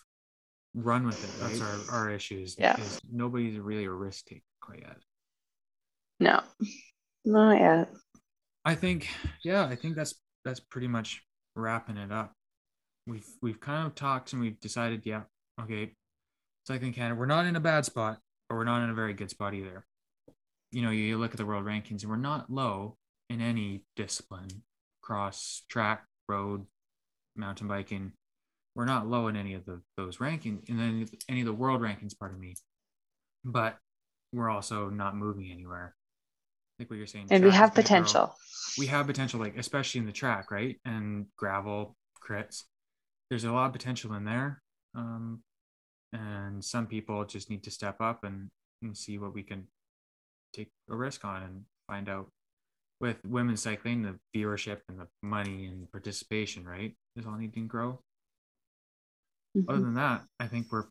[0.75, 1.41] run with it.
[1.41, 2.57] That's our, our issues.
[2.59, 2.79] Yeah.
[2.81, 4.97] Is Nobody's really a risk taker quite yet.
[6.19, 6.43] No,
[7.25, 7.91] not yet.
[8.65, 9.09] I think,
[9.43, 11.23] yeah, I think that's that's pretty much
[11.57, 12.33] wrapping it up,
[13.07, 15.23] we've we've kind of talked and we've decided, yeah,
[15.61, 15.93] okay,
[16.67, 19.31] cycling Canada, we're not in a bad spot, but we're not in a very good
[19.31, 19.85] spot either.
[20.73, 22.97] You know, you look at the world rankings, and we're not low
[23.29, 24.49] in any discipline,
[25.03, 26.67] cross, track, road,
[27.37, 28.13] mountain biking.
[28.77, 31.81] We're not low in any of the, those rankings, and then any of the world
[31.81, 32.55] rankings, pardon me.
[33.45, 33.77] But
[34.33, 35.95] we're also not moving anywhere
[36.81, 37.27] like what you're saying.
[37.31, 38.27] And we have potential.
[38.27, 38.35] Grow.
[38.79, 40.81] We have potential, like especially in the track, right?
[40.85, 41.95] And gravel
[42.27, 42.65] crits.
[43.29, 44.63] There's a lot of potential in there.
[44.97, 45.43] Um,
[46.13, 48.49] and some people just need to step up and,
[48.83, 49.69] and see what we can
[50.53, 52.29] take a risk on and find out
[53.01, 56.95] with women's cycling, the viewership and the money and participation, right?
[57.17, 58.01] Is all needing to grow.
[59.57, 59.71] Mm-hmm.
[59.71, 60.85] Other than that, I think we're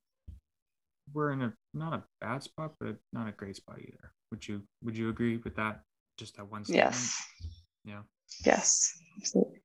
[1.14, 4.12] we're in a not a bad spot, but not a great spot either.
[4.32, 5.82] Would you would you agree with that?
[6.18, 6.92] Just that one statement?
[6.92, 7.24] Yes.
[7.86, 8.02] Yeah.
[8.46, 8.94] Yes.
[9.18, 9.62] Absolutely.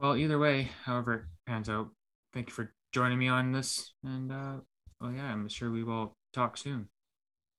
[0.00, 1.90] Well, either way, however it pans out,
[2.32, 3.92] thank you for joining me on this.
[4.04, 4.56] And uh
[5.00, 6.88] well yeah, I'm sure we will talk soon.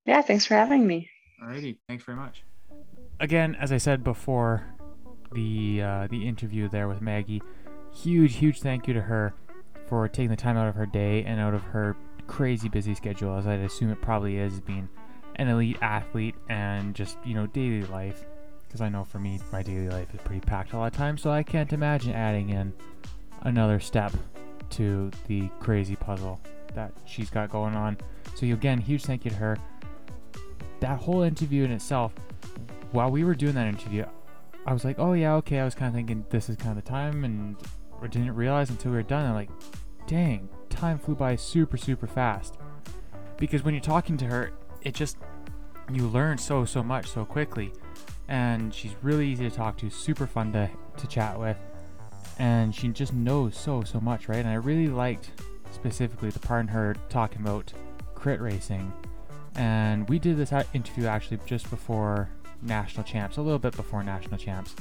[0.05, 1.09] Yeah, thanks for having me.
[1.41, 2.43] Alrighty, thanks very much.
[3.19, 4.63] Again, as I said before,
[5.31, 7.41] the uh, the interview there with Maggie,
[7.93, 9.33] huge, huge thank you to her
[9.87, 11.95] for taking the time out of her day and out of her
[12.27, 14.89] crazy busy schedule, as I'd assume it probably is, being
[15.35, 18.25] an elite athlete and just, you know, daily life.
[18.67, 21.21] Because I know for me, my daily life is pretty packed a lot of times,
[21.21, 22.73] so I can't imagine adding in
[23.41, 24.11] another step
[24.71, 26.39] to the crazy puzzle
[26.73, 27.97] that she's got going on.
[28.35, 29.57] So, again, huge thank you to her.
[30.85, 32.13] That whole interview in itself,
[32.91, 34.05] while we were doing that interview,
[34.67, 35.57] I was like, oh, yeah, okay.
[35.57, 37.55] I was kind of thinking this is kind of the time, and
[38.03, 39.25] I didn't realize until we were done.
[39.25, 39.49] I'm like,
[40.05, 42.59] dang, time flew by super, super fast.
[43.35, 44.51] Because when you're talking to her,
[44.83, 45.17] it just,
[45.91, 47.73] you learn so, so much so quickly.
[48.27, 51.57] And she's really easy to talk to, super fun to, to chat with.
[52.37, 54.37] And she just knows so, so much, right?
[54.37, 55.31] And I really liked
[55.71, 57.73] specifically the part in her talking about
[58.13, 58.93] crit racing.
[59.55, 62.29] And we did this interview actually just before
[62.61, 64.75] national champs, a little bit before national champs.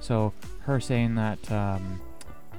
[0.00, 2.00] So her saying that um,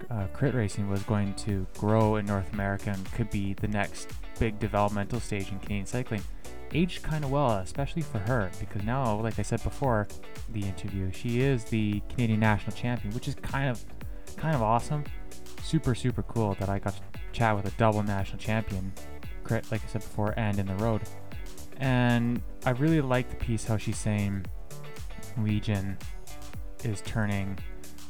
[0.09, 4.09] uh, crit racing was going to grow in North America and could be the next
[4.39, 6.21] big developmental stage in Canadian cycling.
[6.73, 10.07] Aged kind of well, especially for her, because now, like I said before,
[10.51, 13.83] the interview, she is the Canadian national champion, which is kind of,
[14.35, 15.05] kind of awesome.
[15.63, 17.01] Super, super cool that I got to
[17.31, 18.91] chat with a double national champion,
[19.43, 21.01] crit, like I said before, and in the road.
[21.79, 24.45] And I really like the piece how she's saying
[25.37, 25.97] Legion
[26.83, 27.57] is turning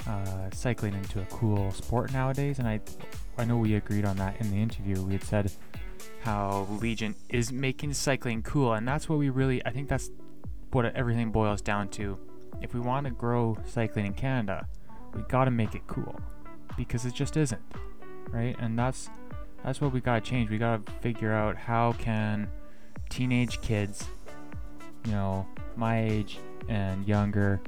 [0.07, 2.79] uh, cycling into a cool sport nowadays, and I
[3.37, 5.01] I know we agreed on that in the interview.
[5.01, 5.51] We had said
[6.21, 10.09] how Legion is making cycling cool, and that's what we really I think that's
[10.71, 12.17] what everything boils down to.
[12.61, 14.67] If we want to grow cycling in Canada,
[15.13, 16.19] we got to make it cool
[16.77, 17.61] because it just isn't,
[18.29, 18.55] right?
[18.59, 19.09] And that's
[19.63, 20.49] that's what we got to change.
[20.49, 22.47] We got to figure out how can
[23.09, 24.05] teenage kids,
[25.05, 26.39] you know, my age
[26.69, 27.61] and younger,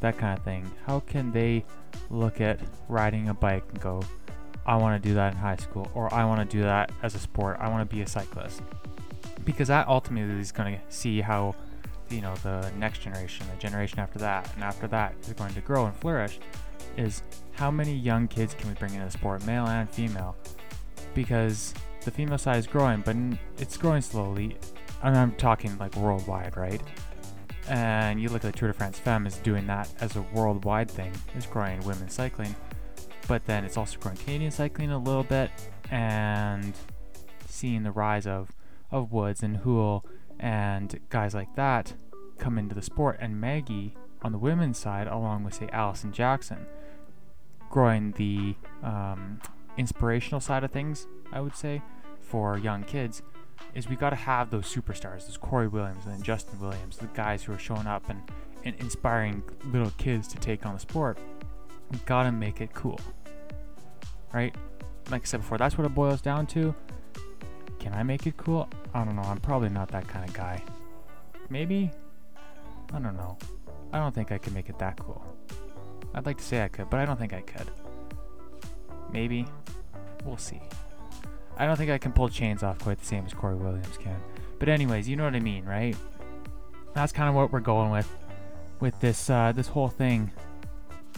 [0.00, 0.70] that kind of thing.
[0.86, 1.64] How can they
[2.10, 4.02] look at riding a bike and go,
[4.66, 7.14] I want to do that in high school, or I want to do that as
[7.14, 7.58] a sport.
[7.60, 8.62] I want to be a cyclist.
[9.44, 11.54] Because that ultimately is going to see how,
[12.08, 15.60] you know, the next generation, the generation after that, and after that is going to
[15.60, 16.38] grow and flourish.
[16.96, 17.22] Is
[17.52, 20.36] how many young kids can we bring into the sport, male and female?
[21.12, 21.74] Because
[22.04, 23.16] the female side is growing, but
[23.58, 24.56] it's growing slowly.
[25.02, 26.80] I'm talking like worldwide, right?
[27.68, 30.90] And you look at the Tour de France Femme is doing that as a worldwide
[30.90, 32.54] thing, is growing women's cycling.
[33.26, 35.50] But then it's also growing Canadian cycling a little bit
[35.90, 36.74] and
[37.46, 38.50] seeing the rise of,
[38.90, 40.04] of Woods and Houle
[40.38, 41.94] and guys like that
[42.38, 43.16] come into the sport.
[43.20, 46.66] And Maggie on the women's side, along with, say, Alison Jackson,
[47.70, 49.40] growing the um,
[49.76, 51.82] inspirational side of things, I would say,
[52.20, 53.22] for young kids
[53.74, 57.42] is we got to have those superstars, those Cory Williams and Justin Williams, the guys
[57.42, 58.20] who are showing up and,
[58.64, 61.18] and inspiring little kids to take on the sport.
[61.90, 63.00] We got to make it cool.
[64.32, 64.54] Right?
[65.10, 66.74] Like I said before, that's what it boils down to.
[67.78, 68.68] Can I make it cool?
[68.94, 69.22] I don't know.
[69.22, 70.62] I'm probably not that kind of guy.
[71.50, 71.90] Maybe?
[72.92, 73.36] I don't know.
[73.92, 75.24] I don't think I can make it that cool.
[76.14, 77.70] I'd like to say I could, but I don't think I could.
[79.14, 79.46] Maybe.
[80.24, 80.60] We'll see.
[81.56, 84.20] I don't think I can pull chains off quite the same as Cory Williams can.
[84.58, 85.96] But anyways, you know what I mean, right?
[86.94, 88.08] That's kind of what we're going with
[88.80, 90.32] with this uh, this whole thing.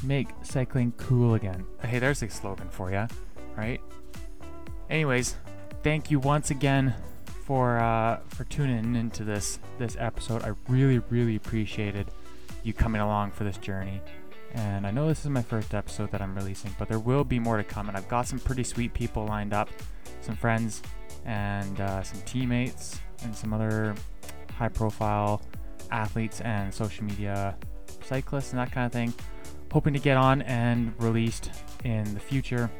[0.02, 1.64] Make cycling cool again.
[1.82, 3.06] Hey, there's a slogan for you,
[3.56, 3.80] right?
[4.90, 5.36] Anyways,
[5.82, 6.94] thank you once again
[7.46, 10.42] for uh, for tuning into this this episode.
[10.42, 12.08] I really really appreciated
[12.62, 14.02] you coming along for this journey.
[14.56, 17.38] And I know this is my first episode that I'm releasing, but there will be
[17.38, 17.88] more to come.
[17.88, 19.68] And I've got some pretty sweet people lined up
[20.22, 20.82] some friends
[21.26, 23.94] and uh, some teammates and some other
[24.56, 25.42] high profile
[25.90, 27.54] athletes and social media
[28.02, 29.12] cyclists and that kind of thing.
[29.72, 31.50] Hoping to get on and released
[31.84, 32.70] in the future.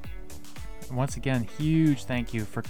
[0.91, 2.63] Once again, huge thank you for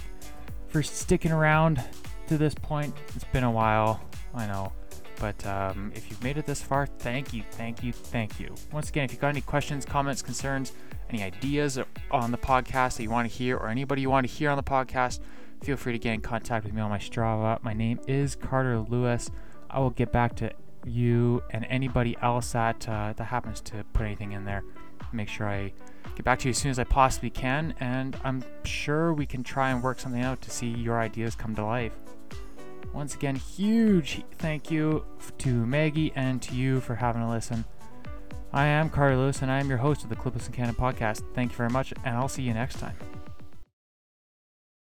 [0.67, 1.81] for sticking around
[2.27, 2.93] to this point.
[3.15, 4.01] It's been a while,
[4.33, 4.73] I know.
[5.19, 8.53] But um, if you've made it this far, thank you, thank you, thank you.
[8.71, 10.73] Once again, if you've got any questions, comments, concerns,
[11.09, 11.79] any ideas
[12.11, 14.57] on the podcast that you want to hear, or anybody you want to hear on
[14.57, 15.19] the podcast,
[15.63, 17.61] feel free to get in contact with me on my Strava.
[17.63, 19.31] My name is Carter Lewis.
[19.69, 20.51] I will get back to
[20.85, 24.63] you and anybody else that uh, that happens to put anything in there.
[25.11, 25.73] Make sure I
[26.15, 29.43] get back to you as soon as I possibly can, and I'm sure we can
[29.43, 31.93] try and work something out to see your ideas come to life.
[32.93, 35.05] Once again, huge thank you
[35.37, 37.63] to Maggie and to you for having a listen.
[38.53, 41.21] I am Lewis, and I am your host of the Clipless and Cannon podcast.
[41.35, 42.95] Thank you very much, and I'll see you next time.